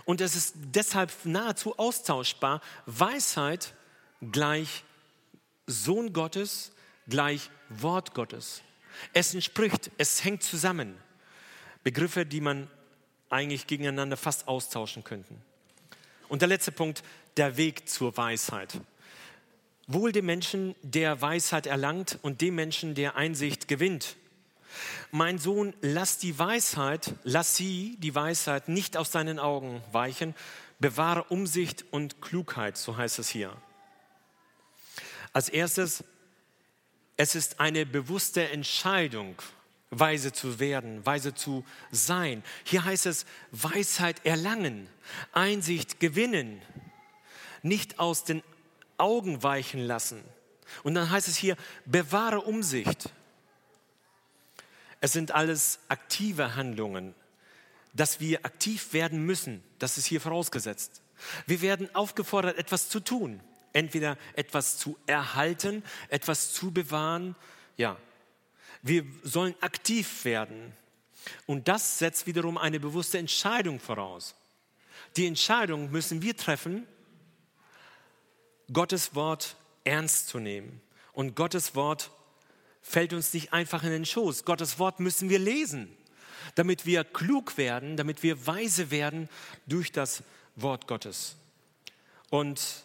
Und 0.04 0.20
es 0.20 0.36
ist 0.36 0.54
deshalb 0.56 1.12
nahezu 1.24 1.78
austauschbar. 1.78 2.62
Weisheit 2.86 3.74
gleich 4.22 4.84
Sohn 5.66 6.14
Gottes 6.14 6.72
gleich 7.08 7.50
Wort 7.68 8.14
Gottes. 8.14 8.62
Es 9.12 9.34
entspricht, 9.34 9.90
es 9.98 10.24
hängt 10.24 10.42
zusammen. 10.42 10.96
Begriffe, 11.82 12.26
die 12.26 12.40
man 12.40 12.68
eigentlich 13.30 13.66
gegeneinander 13.66 14.16
fast 14.16 14.48
austauschen 14.48 15.04
könnten. 15.04 15.40
Und 16.28 16.42
der 16.42 16.48
letzte 16.48 16.72
Punkt, 16.72 17.02
der 17.36 17.56
Weg 17.56 17.88
zur 17.88 18.16
Weisheit. 18.16 18.80
Wohl 19.86 20.12
dem 20.12 20.26
Menschen, 20.26 20.74
der 20.82 21.20
Weisheit 21.22 21.66
erlangt 21.66 22.18
und 22.22 22.40
dem 22.40 22.54
Menschen, 22.54 22.94
der 22.94 23.16
Einsicht 23.16 23.68
gewinnt. 23.68 24.16
Mein 25.10 25.38
Sohn, 25.38 25.72
lass 25.80 26.18
die 26.18 26.38
Weisheit, 26.38 27.14
lass 27.24 27.56
sie, 27.56 27.96
die 27.98 28.14
Weisheit, 28.14 28.68
nicht 28.68 28.96
aus 28.96 29.10
deinen 29.10 29.38
Augen 29.38 29.82
weichen. 29.92 30.34
Bewahre 30.78 31.24
Umsicht 31.24 31.86
und 31.90 32.20
Klugheit, 32.20 32.76
so 32.76 32.96
heißt 32.96 33.18
es 33.18 33.30
hier. 33.30 33.56
Als 35.32 35.48
erstes 35.48 36.04
es 37.20 37.34
ist 37.34 37.58
eine 37.58 37.84
bewusste 37.84 38.48
Entscheidung, 38.48 39.34
weise 39.90 40.32
zu 40.32 40.58
werden, 40.58 41.04
weise 41.06 41.34
zu 41.34 41.64
sein. 41.90 42.42
Hier 42.64 42.84
heißt 42.84 43.06
es 43.06 43.26
Weisheit 43.50 44.24
erlangen, 44.24 44.88
Einsicht 45.32 46.00
gewinnen, 46.00 46.60
nicht 47.62 47.98
aus 47.98 48.24
den 48.24 48.42
Augen 48.98 49.42
weichen 49.42 49.80
lassen. 49.80 50.22
Und 50.82 50.94
dann 50.94 51.10
heißt 51.10 51.28
es 51.28 51.36
hier, 51.36 51.56
bewahre 51.86 52.42
Umsicht. 52.42 53.10
Es 55.00 55.12
sind 55.12 55.30
alles 55.30 55.78
aktive 55.88 56.56
Handlungen, 56.56 57.14
dass 57.94 58.20
wir 58.20 58.44
aktiv 58.44 58.92
werden 58.92 59.24
müssen. 59.24 59.62
Das 59.78 59.96
ist 59.96 60.06
hier 60.06 60.20
vorausgesetzt. 60.20 61.00
Wir 61.46 61.62
werden 61.62 61.94
aufgefordert, 61.94 62.58
etwas 62.58 62.88
zu 62.88 63.00
tun. 63.00 63.40
Entweder 63.72 64.16
etwas 64.34 64.78
zu 64.78 64.98
erhalten, 65.06 65.84
etwas 66.08 66.52
zu 66.52 66.72
bewahren. 66.72 67.36
Ja, 67.76 67.96
wir 68.82 69.04
sollen 69.22 69.54
aktiv 69.60 70.24
werden. 70.24 70.72
Und 71.46 71.68
das 71.68 71.98
setzt 71.98 72.26
wiederum 72.26 72.58
eine 72.58 72.80
bewusste 72.80 73.18
Entscheidung 73.18 73.80
voraus. 73.80 74.34
Die 75.16 75.26
Entscheidung 75.26 75.90
müssen 75.90 76.22
wir 76.22 76.36
treffen, 76.36 76.86
Gottes 78.72 79.14
Wort 79.14 79.56
ernst 79.84 80.28
zu 80.28 80.38
nehmen. 80.38 80.80
Und 81.12 81.34
Gottes 81.34 81.74
Wort 81.74 82.10
fällt 82.82 83.12
uns 83.12 83.32
nicht 83.32 83.52
einfach 83.52 83.82
in 83.82 83.90
den 83.90 84.06
Schoß. 84.06 84.44
Gottes 84.44 84.78
Wort 84.78 85.00
müssen 85.00 85.28
wir 85.28 85.38
lesen, 85.38 85.96
damit 86.54 86.86
wir 86.86 87.04
klug 87.04 87.56
werden, 87.56 87.96
damit 87.96 88.22
wir 88.22 88.46
weise 88.46 88.90
werden 88.90 89.28
durch 89.66 89.90
das 89.90 90.22
Wort 90.56 90.86
Gottes. 90.86 91.36
Und 92.30 92.84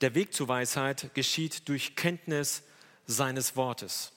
der 0.00 0.14
Weg 0.14 0.34
zur 0.34 0.48
Weisheit 0.48 1.14
geschieht 1.14 1.68
durch 1.68 1.96
Kenntnis 1.96 2.62
seines 3.06 3.56
Wortes. 3.56 4.12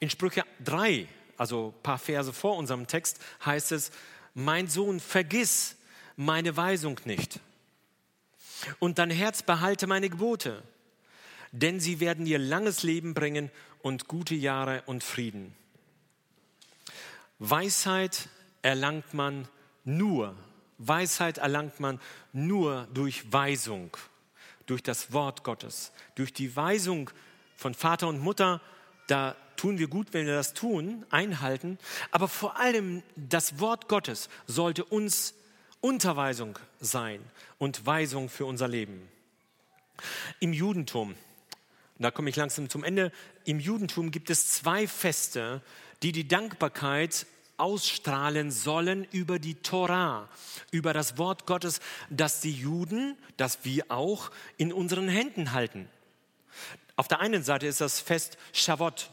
In 0.00 0.10
Sprüche 0.10 0.44
3, 0.64 1.06
also 1.36 1.74
ein 1.76 1.82
paar 1.82 1.98
Verse 1.98 2.32
vor 2.32 2.56
unserem 2.56 2.86
Text, 2.86 3.20
heißt 3.44 3.72
es, 3.72 3.92
mein 4.34 4.66
Sohn, 4.68 4.98
vergiss 4.98 5.76
meine 6.16 6.56
Weisung 6.56 6.98
nicht. 7.04 7.40
Und 8.78 8.98
dein 8.98 9.10
Herz 9.10 9.42
behalte 9.42 9.86
meine 9.86 10.08
Gebote, 10.08 10.62
denn 11.52 11.80
sie 11.80 12.00
werden 12.00 12.24
dir 12.24 12.38
langes 12.38 12.82
Leben 12.82 13.14
bringen 13.14 13.50
und 13.82 14.08
gute 14.08 14.34
Jahre 14.34 14.82
und 14.86 15.04
Frieden. 15.04 15.54
Weisheit 17.38 18.28
erlangt 18.62 19.14
man 19.14 19.48
nur, 19.84 20.36
Weisheit 20.78 21.38
erlangt 21.38 21.80
man 21.80 22.00
nur 22.32 22.86
durch 22.92 23.32
Weisung, 23.32 23.96
durch 24.66 24.82
das 24.82 25.12
Wort 25.12 25.42
Gottes, 25.44 25.92
durch 26.14 26.32
die 26.32 26.54
Weisung 26.54 27.10
von 27.56 27.74
Vater 27.74 28.08
und 28.08 28.20
Mutter. 28.20 28.60
Da 29.06 29.36
tun 29.60 29.78
wir 29.78 29.88
gut, 29.88 30.08
wenn 30.12 30.26
wir 30.26 30.34
das 30.34 30.54
tun, 30.54 31.04
einhalten. 31.10 31.78
Aber 32.12 32.28
vor 32.28 32.56
allem 32.56 33.02
das 33.14 33.60
Wort 33.60 33.88
Gottes 33.88 34.30
sollte 34.46 34.84
uns 34.86 35.34
Unterweisung 35.82 36.58
sein 36.80 37.20
und 37.58 37.84
Weisung 37.84 38.30
für 38.30 38.46
unser 38.46 38.68
Leben. 38.68 39.06
Im 40.38 40.54
Judentum, 40.54 41.14
da 41.98 42.10
komme 42.10 42.30
ich 42.30 42.36
langsam 42.36 42.70
zum 42.70 42.84
Ende, 42.84 43.12
im 43.44 43.60
Judentum 43.60 44.10
gibt 44.10 44.30
es 44.30 44.50
zwei 44.50 44.88
Feste, 44.88 45.60
die 46.02 46.12
die 46.12 46.26
Dankbarkeit 46.26 47.26
ausstrahlen 47.58 48.50
sollen 48.50 49.06
über 49.12 49.38
die 49.38 49.56
Torah, 49.56 50.26
über 50.70 50.94
das 50.94 51.18
Wort 51.18 51.44
Gottes, 51.44 51.80
das 52.08 52.40
die 52.40 52.52
Juden, 52.52 53.14
das 53.36 53.58
wir 53.64 53.90
auch 53.90 54.30
in 54.56 54.72
unseren 54.72 55.08
Händen 55.08 55.52
halten. 55.52 55.86
Auf 56.96 57.08
der 57.08 57.20
einen 57.20 57.42
Seite 57.42 57.66
ist 57.66 57.82
das 57.82 58.00
Fest 58.00 58.38
Shavuot. 58.54 59.10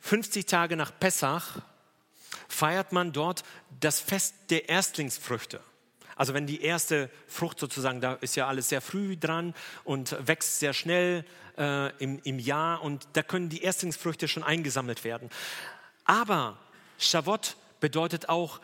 50 0.00 0.46
Tage 0.46 0.76
nach 0.76 0.92
Pessach 0.98 1.60
feiert 2.48 2.92
man 2.92 3.12
dort 3.12 3.44
das 3.80 4.00
Fest 4.00 4.34
der 4.50 4.68
Erstlingsfrüchte. 4.68 5.60
Also 6.16 6.34
wenn 6.34 6.46
die 6.46 6.62
erste 6.62 7.10
Frucht 7.28 7.60
sozusagen, 7.60 8.00
da 8.00 8.14
ist 8.14 8.34
ja 8.34 8.48
alles 8.48 8.68
sehr 8.68 8.80
früh 8.80 9.16
dran 9.16 9.54
und 9.84 10.16
wächst 10.26 10.58
sehr 10.58 10.72
schnell 10.72 11.24
äh, 11.56 11.96
im, 11.98 12.20
im 12.24 12.40
Jahr 12.40 12.82
und 12.82 13.06
da 13.12 13.22
können 13.22 13.48
die 13.48 13.62
Erstlingsfrüchte 13.62 14.26
schon 14.26 14.42
eingesammelt 14.42 15.04
werden. 15.04 15.30
Aber 16.04 16.58
Shavuot 16.98 17.56
bedeutet 17.78 18.28
auch 18.28 18.60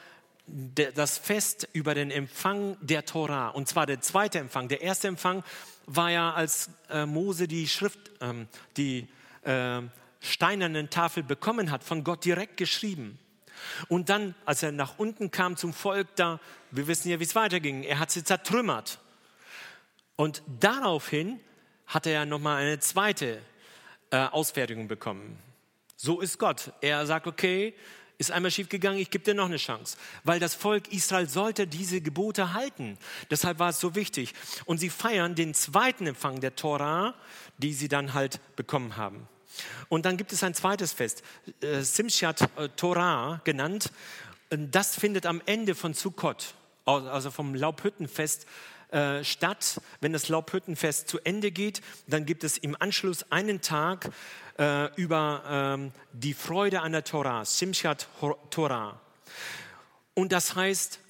das 0.47 1.16
Fest 1.16 1.68
über 1.72 1.95
den 1.95 2.11
Empfang 2.11 2.76
der 2.80 3.07
Torah. 3.07 3.49
Und 3.49 3.68
zwar 3.68 3.87
der 3.87 4.01
zweite 4.01 4.39
Empfang. 4.39 4.68
Der 4.68 4.82
erste 4.82 5.09
Empfang 5.09 5.43
war 5.87 6.11
ja, 6.11 6.32
als 6.35 6.70
äh, 6.91 7.07
Mose 7.07 7.49
die 7.49 7.66
Schrift, 7.66 7.99
ähm, 8.20 8.49
die 8.76 9.09
äh, 9.43 9.80
steinernen 10.25 10.91
Tafel 10.91 11.22
bekommen 11.22 11.70
hat, 11.70 11.85
von 11.85 12.05
Gott 12.05 12.25
direkt 12.25 12.57
geschrieben. 12.57 13.18
Und 13.89 14.09
dann, 14.09 14.35
als 14.45 14.62
er 14.62 14.72
nach 14.72 14.99
unten 14.99 15.31
kam 15.31 15.57
zum 15.57 15.72
Volk, 15.72 16.09
da, 16.16 16.41
wir 16.70 16.87
wissen 16.87 17.09
ja, 17.11 17.20
wie 17.20 17.25
es 17.25 17.35
weiterging, 17.35 17.83
er 17.83 17.99
hat 17.99 18.11
sie 18.11 18.25
zertrümmert. 18.25 18.99
Und 20.16 20.43
daraufhin 20.61 21.41
hat 21.87 22.07
er 22.07 22.12
ja 22.12 22.27
nochmal 22.27 22.62
eine 22.62 22.79
zweite 22.79 23.41
äh, 24.11 24.16
Ausfertigung 24.16 24.89
bekommen. 24.89 25.39
So 25.97 26.20
ist 26.20 26.39
Gott. 26.39 26.72
Er 26.81 27.07
sagt, 27.07 27.27
okay, 27.27 27.75
ist 28.16 28.31
einmal 28.31 28.51
schiefgegangen, 28.51 28.99
ich 28.99 29.11
gebe 29.11 29.25
dir 29.25 29.35
noch 29.35 29.47
eine 29.47 29.57
Chance. 29.57 29.97
Weil 30.22 30.39
das 30.39 30.55
Volk 30.55 30.93
Israel 30.93 31.29
sollte 31.29 31.66
diese 31.66 32.01
Gebote 32.01 32.53
halten. 32.53 32.97
Deshalb 33.31 33.59
war 33.59 33.70
es 33.70 33.81
so 33.81 33.95
wichtig. 33.95 34.35
Und 34.66 34.79
sie 34.79 34.91
feiern 34.91 35.35
den 35.35 35.53
zweiten 35.55 36.07
Empfang 36.07 36.41
der 36.41 36.55
Torah, 36.55 37.14
die 37.59 37.75
sie 37.75 37.89
dann 37.89 38.14
halt 38.14 38.41
bekommen 38.57 38.97
haben. 38.97 39.29
Und 39.88 40.07
dann 40.07 40.16
gibt 40.16 40.32
es 40.32 40.42
ein 40.42 40.55
zweites 40.55 40.92
Fest, 40.92 41.22
äh, 41.61 41.80
Simchat 41.82 42.42
äh, 42.57 42.68
Torah 42.76 43.40
genannt. 43.44 43.90
Das 44.50 44.94
findet 44.98 45.26
am 45.26 45.42
Ende 45.46 45.74
von 45.74 45.94
Sukkot, 45.94 46.55
also 46.84 47.30
vom 47.30 47.55
Laubhüttenfest, 47.55 48.46
äh, 48.90 49.24
statt. 49.24 49.80
Wenn 50.00 50.12
das 50.12 50.28
Laubhüttenfest 50.28 51.09
zu 51.09 51.18
Ende 51.20 51.50
geht, 51.50 51.80
dann 52.07 52.26
gibt 52.26 52.44
es 52.44 52.59
im 52.59 52.76
Anschluss 52.80 53.30
einen 53.30 53.61
Tag 53.61 54.11
über 54.94 55.42
ähm, 55.48 55.92
die 56.12 56.32
Freude 56.32 56.80
an 56.82 56.92
der 56.92 57.02
Torah, 57.02 57.44
Simchat 57.44 58.07
Torah. 58.50 59.00
Und 60.14 60.30
das 60.30 60.55
heißt, 60.55 61.00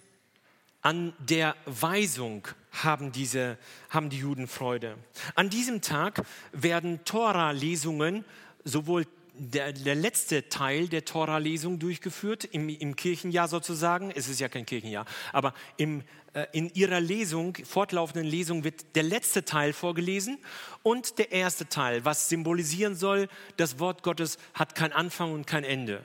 an 0.84 1.14
der 1.18 1.56
Weisung 1.64 2.46
haben, 2.70 3.10
diese, 3.10 3.56
haben 3.88 4.10
die 4.10 4.18
Juden 4.18 4.46
Freude. 4.46 4.96
An 5.34 5.48
diesem 5.48 5.80
Tag 5.80 6.22
werden 6.52 7.02
Tora-Lesungen, 7.06 8.24
sowohl 8.64 9.06
der, 9.32 9.72
der, 9.72 9.94
letzte 9.94 10.50
Teil 10.50 10.88
der 10.88 11.06
Tora-Lesung 11.06 11.78
durchgeführt, 11.78 12.44
im, 12.44 12.68
im, 12.68 12.96
Kirchenjahr 12.96 13.48
sozusagen. 13.48 14.12
Es 14.14 14.28
ist 14.28 14.40
ja 14.40 14.48
kein 14.48 14.66
Kirchenjahr, 14.66 15.06
aber 15.32 15.54
im, 15.78 16.02
äh, 16.34 16.46
in 16.52 16.72
ihrer 16.74 17.00
Lesung, 17.00 17.56
fortlaufenden 17.64 18.26
Lesung, 18.26 18.62
wird 18.62 18.94
der 18.94 19.04
letzte 19.04 19.46
Teil 19.46 19.72
vorgelesen 19.72 20.36
und 20.82 21.18
der 21.18 21.32
erste 21.32 21.66
Teil, 21.66 22.04
was 22.04 22.28
symbolisieren 22.28 22.94
soll, 22.94 23.28
das 23.56 23.78
Wort 23.78 24.02
Gottes 24.02 24.36
hat 24.52 24.74
kein 24.74 24.92
Anfang 24.92 25.32
und 25.32 25.46
kein 25.46 25.64
Ende. 25.64 26.04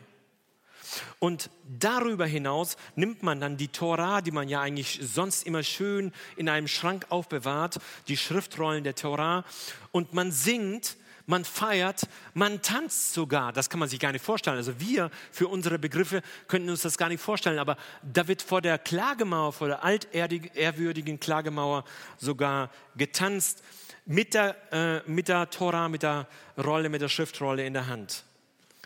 Und 1.19 1.49
darüber 1.67 2.25
hinaus 2.25 2.77
nimmt 2.95 3.23
man 3.23 3.39
dann 3.39 3.57
die 3.57 3.67
Tora, 3.67 4.21
die 4.21 4.31
man 4.31 4.49
ja 4.49 4.61
eigentlich 4.61 4.99
sonst 5.01 5.45
immer 5.45 5.63
schön 5.63 6.11
in 6.35 6.49
einem 6.49 6.67
Schrank 6.67 7.05
aufbewahrt, 7.09 7.79
die 8.07 8.17
Schriftrollen 8.17 8.83
der 8.83 8.95
Tora, 8.95 9.45
und 9.91 10.13
man 10.13 10.31
singt, 10.31 10.97
man 11.29 11.45
feiert, 11.45 12.07
man 12.33 12.63
tanzt 12.63 13.13
sogar. 13.13 13.53
Das 13.53 13.69
kann 13.69 13.79
man 13.79 13.87
sich 13.87 13.99
gar 13.99 14.11
nicht 14.11 14.25
vorstellen. 14.25 14.57
Also 14.57 14.79
wir 14.79 15.11
für 15.31 15.47
unsere 15.47 15.77
Begriffe 15.77 16.23
könnten 16.47 16.71
uns 16.71 16.81
das 16.81 16.97
gar 16.97 17.07
nicht 17.07 17.21
vorstellen. 17.21 17.59
Aber 17.59 17.77
da 18.01 18.27
wird 18.27 18.41
vor 18.41 18.61
der 18.61 18.79
Klagemauer, 18.79 19.53
vor 19.53 19.67
der 19.67 19.83
altehrwürdigen 19.83 21.19
Klagemauer 21.19 21.85
sogar 22.17 22.71
getanzt 22.97 23.63
mit 24.07 24.33
der, 24.33 24.55
äh, 24.71 25.07
mit 25.07 25.27
der 25.27 25.51
Tora, 25.51 25.87
mit 25.87 26.01
der 26.01 26.27
Rolle, 26.57 26.89
mit 26.89 27.01
der 27.01 27.09
Schriftrolle 27.09 27.63
in 27.63 27.73
der 27.73 27.85
Hand. 27.85 28.23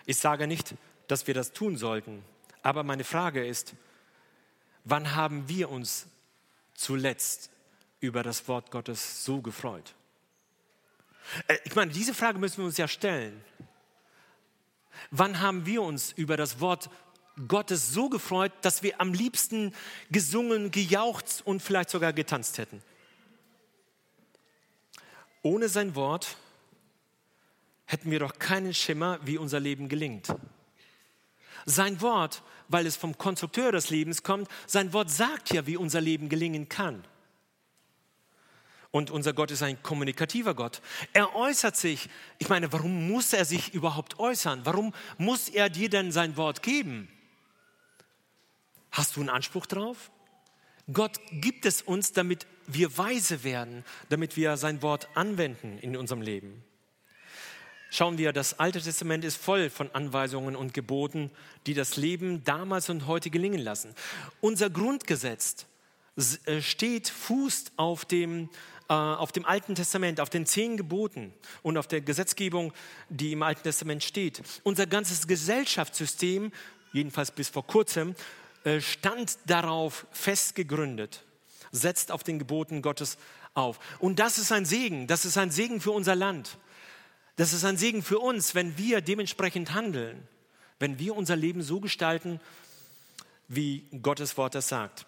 Ich 0.05 0.17
sage 0.17 0.45
nicht, 0.45 0.75
dass 1.14 1.28
wir 1.28 1.36
das 1.36 1.53
tun 1.53 1.78
sollten. 1.78 2.26
Aber 2.64 2.82
meine 2.82 3.03
Frage 3.03 3.45
ist, 3.45 3.76
wann 4.84 5.14
haben 5.14 5.47
wir 5.47 5.70
uns 5.70 6.07
zuletzt 6.74 7.51
über 7.99 8.24
das 8.24 8.47
Wort 8.47 8.72
Gottes 8.72 9.24
so 9.24 9.39
gefreut? 9.39 9.93
Äh, 11.47 11.59
ich 11.66 11.76
meine, 11.76 11.91
diese 11.91 12.16
Frage 12.16 12.39
müssen 12.39 12.57
wir 12.57 12.66
uns 12.66 12.78
ja 12.78 12.88
stellen. 12.88 13.45
Wann 15.11 15.39
haben 15.39 15.68
wir 15.68 15.84
uns 15.84 16.14
über 16.14 16.36
das 16.36 16.59
Wort 16.59 16.89
Gottes 17.47 17.93
so 17.93 18.09
gefreut, 18.09 18.51
dass 18.61 18.82
wir 18.82 18.99
am 18.99 19.14
liebsten 19.14 19.72
gesungen, 20.09 20.72
gejaucht 20.72 21.43
und 21.45 21.61
vielleicht 21.61 21.91
sogar 21.91 22.11
getanzt 22.11 22.57
hätten? 22.57 22.82
Ohne 25.43 25.70
sein 25.70 25.93
Wort 25.93 26.38
hätten 27.86 28.09
wir 28.09 28.18
doch 28.18 28.39
keinen 28.39 28.74
Schimmer, 28.74 29.20
wie 29.24 29.38
unser 29.38 29.59
Leben 29.59 29.89
gelingt. 29.89 30.34
Sein 31.66 32.01
Wort, 32.01 32.43
weil 32.68 32.86
es 32.86 32.95
vom 32.95 33.18
Konstrukteur 33.18 33.72
des 33.72 33.89
Lebens 33.89 34.24
kommt, 34.24 34.49
sein 34.68 34.93
Wort 34.93 35.09
sagt 35.09 35.53
ja, 35.53 35.66
wie 35.66 35.78
unser 35.78 36.01
Leben 36.01 36.30
gelingen 36.30 36.70
kann. 36.70 37.03
Und 38.91 39.09
unser 39.09 39.34
Gott 39.34 39.49
ist 39.49 39.64
ein 39.64 39.82
kommunikativer 39.82 40.53
Gott. 40.53 40.82
Er 41.14 41.36
äußert 41.36 41.76
sich. 41.76 42.09
Ich 42.38 42.49
meine, 42.49 42.72
warum 42.72 43.07
muss 43.07 43.34
er 43.34 43.43
sich 43.43 43.74
überhaupt 43.74 44.20
äußern? 44.20 44.61
Warum 44.66 44.93
muss 45.18 45.49
er 45.49 45.70
dir 45.70 45.89
denn 45.89 46.11
sein 46.11 46.38
Wort 46.38 46.61
geben? 46.61 47.07
Hast 48.91 49.16
du 49.16 49.22
einen 49.22 49.30
Anspruch 49.30 49.66
drauf? 49.66 50.11
Gott 50.91 51.20
gibt 51.32 51.66
es 51.66 51.82
uns, 51.82 52.11
damit 52.11 52.45
wir 52.68 52.95
weise 52.95 53.43
werden, 53.43 53.84
damit 54.09 54.38
wir 54.38 54.57
sein 54.57 54.84
Wort 54.84 55.07
anwenden 55.16 55.80
in 55.80 55.97
unserem 55.97 56.22
Leben. 56.22 56.64
Schauen 57.93 58.17
wir, 58.17 58.33
das 58.33 58.59
Alte 58.59 58.81
Testament 58.81 59.23
ist 59.23 59.37
voll 59.37 59.69
von 59.69 59.89
Anweisungen 59.93 60.55
und 60.55 60.73
Geboten, 60.73 61.29
die 61.67 61.75
das 61.75 61.95
Leben 61.95 62.43
damals 62.43 62.89
und 62.89 63.05
heute 63.05 63.29
gelingen 63.29 63.61
lassen. 63.61 63.93
Unser 64.41 64.71
Grundgesetz 64.71 65.67
äh, 66.45 66.61
steht, 66.61 67.07
fußt 67.09 67.73
auf 67.77 68.05
dem, 68.05 68.49
äh, 68.89 68.93
auf 68.93 69.31
dem 69.31 69.45
Alten 69.45 69.75
Testament, 69.75 70.19
auf 70.19 70.31
den 70.31 70.47
zehn 70.47 70.75
Geboten 70.75 71.33
und 71.61 71.77
auf 71.77 71.87
der 71.87 72.01
Gesetzgebung, 72.01 72.73
die 73.09 73.33
im 73.33 73.43
Alten 73.43 73.61
Testament 73.61 74.03
steht. 74.03 74.41
Unser 74.63 74.87
ganzes 74.87 75.27
Gesellschaftssystem, 75.27 76.51
jedenfalls 76.93 77.29
bis 77.29 77.49
vor 77.49 77.67
kurzem, 77.67 78.15
äh, 78.63 78.81
stand 78.81 79.37
darauf 79.45 80.07
fest 80.11 80.55
gegründet, 80.55 81.23
setzt 81.71 82.11
auf 82.11 82.23
den 82.23 82.39
Geboten 82.39 82.81
Gottes 82.81 83.19
auf. 83.53 83.77
Und 83.99 84.17
das 84.17 84.39
ist 84.39 84.51
ein 84.51 84.65
Segen, 84.65 85.05
das 85.05 85.25
ist 85.25 85.37
ein 85.37 85.51
Segen 85.51 85.79
für 85.79 85.91
unser 85.91 86.15
Land. 86.15 86.57
Das 87.36 87.53
ist 87.53 87.65
ein 87.65 87.77
Segen 87.77 88.03
für 88.03 88.19
uns, 88.19 88.53
wenn 88.53 88.77
wir 88.77 89.01
dementsprechend 89.01 89.73
handeln, 89.73 90.27
wenn 90.79 90.99
wir 90.99 91.15
unser 91.15 91.36
Leben 91.36 91.63
so 91.63 91.79
gestalten, 91.79 92.39
wie 93.47 93.86
Gottes 94.01 94.38
Wort 94.38 94.55
das 94.55 94.67
sagt. 94.67 95.05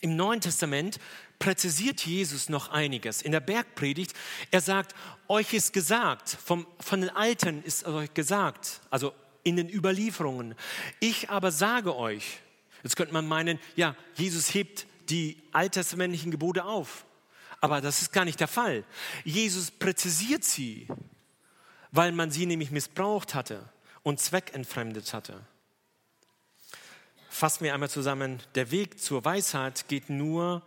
Im 0.00 0.16
Neuen 0.16 0.40
Testament 0.40 0.98
präzisiert 1.38 2.04
Jesus 2.04 2.48
noch 2.48 2.68
einiges. 2.68 3.22
In 3.22 3.32
der 3.32 3.40
Bergpredigt, 3.40 4.14
er 4.50 4.60
sagt, 4.60 4.94
euch 5.28 5.54
ist 5.54 5.72
gesagt, 5.72 6.28
vom, 6.44 6.66
von 6.80 7.00
den 7.00 7.10
Alten 7.10 7.62
ist 7.62 7.86
euch 7.86 8.12
gesagt, 8.12 8.80
also 8.90 9.14
in 9.44 9.56
den 9.56 9.68
Überlieferungen. 9.68 10.54
Ich 11.00 11.30
aber 11.30 11.52
sage 11.52 11.96
euch, 11.96 12.38
jetzt 12.82 12.96
könnte 12.96 13.12
man 13.12 13.26
meinen, 13.26 13.58
ja, 13.76 13.94
Jesus 14.14 14.52
hebt 14.52 14.86
die 15.08 15.36
alttestamentlichen 15.52 16.30
Gebote 16.30 16.64
auf. 16.64 17.04
Aber 17.60 17.80
das 17.80 18.02
ist 18.02 18.12
gar 18.12 18.24
nicht 18.24 18.40
der 18.40 18.48
Fall. 18.48 18.84
Jesus 19.24 19.70
präzisiert 19.70 20.44
sie 20.44 20.88
weil 21.94 22.10
man 22.10 22.32
sie 22.32 22.44
nämlich 22.44 22.72
missbraucht 22.72 23.36
hatte 23.36 23.68
und 24.02 24.18
zweckentfremdet 24.18 25.14
hatte. 25.14 25.40
Fassen 27.30 27.62
wir 27.62 27.72
einmal 27.72 27.88
zusammen, 27.88 28.42
der 28.56 28.72
Weg 28.72 28.98
zur 28.98 29.24
Weisheit 29.24 29.86
geht 29.86 30.10
nur 30.10 30.62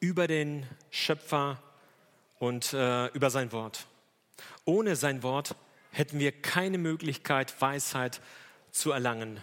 über 0.00 0.26
den 0.26 0.66
Schöpfer 0.90 1.62
und 2.40 2.72
äh, 2.72 3.06
über 3.12 3.30
sein 3.30 3.52
Wort. 3.52 3.86
Ohne 4.64 4.96
sein 4.96 5.22
Wort 5.22 5.54
hätten 5.92 6.18
wir 6.18 6.32
keine 6.32 6.76
Möglichkeit, 6.76 7.60
Weisheit 7.60 8.20
zu 8.72 8.90
erlangen. 8.90 9.40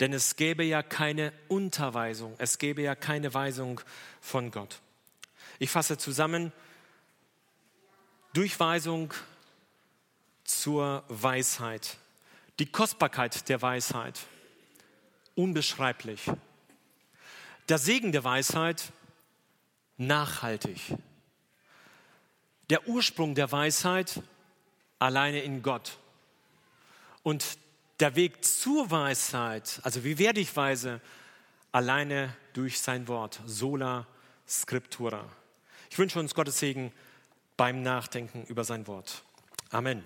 Denn 0.00 0.12
es 0.12 0.36
gäbe 0.36 0.64
ja 0.64 0.82
keine 0.82 1.32
Unterweisung, 1.48 2.34
es 2.36 2.58
gäbe 2.58 2.82
ja 2.82 2.94
keine 2.94 3.32
Weisung 3.32 3.80
von 4.20 4.50
Gott. 4.50 4.82
Ich 5.58 5.70
fasse 5.70 5.96
zusammen, 5.96 6.52
Durchweisung 8.34 9.14
zur 10.44 11.04
Weisheit. 11.08 11.96
Die 12.58 12.66
Kostbarkeit 12.66 13.48
der 13.48 13.62
Weisheit, 13.62 14.20
unbeschreiblich. 15.34 16.30
Der 17.68 17.78
Segen 17.78 18.12
der 18.12 18.24
Weisheit, 18.24 18.92
nachhaltig. 19.96 20.94
Der 22.70 22.88
Ursprung 22.88 23.34
der 23.34 23.50
Weisheit, 23.52 24.22
alleine 24.98 25.42
in 25.42 25.62
Gott. 25.62 25.98
Und 27.22 27.58
der 28.00 28.16
Weg 28.16 28.44
zur 28.44 28.90
Weisheit, 28.90 29.80
also 29.84 30.04
wie 30.04 30.18
werde 30.18 30.40
ich 30.40 30.56
weise, 30.56 31.00
alleine 31.70 32.34
durch 32.52 32.80
sein 32.80 33.08
Wort, 33.08 33.40
sola 33.46 34.06
scriptura. 34.46 35.24
Ich 35.90 35.98
wünsche 35.98 36.18
uns 36.18 36.34
Gottes 36.34 36.58
Segen 36.58 36.92
beim 37.56 37.82
Nachdenken 37.82 38.44
über 38.46 38.64
sein 38.64 38.86
Wort. 38.86 39.22
Amen. 39.70 40.04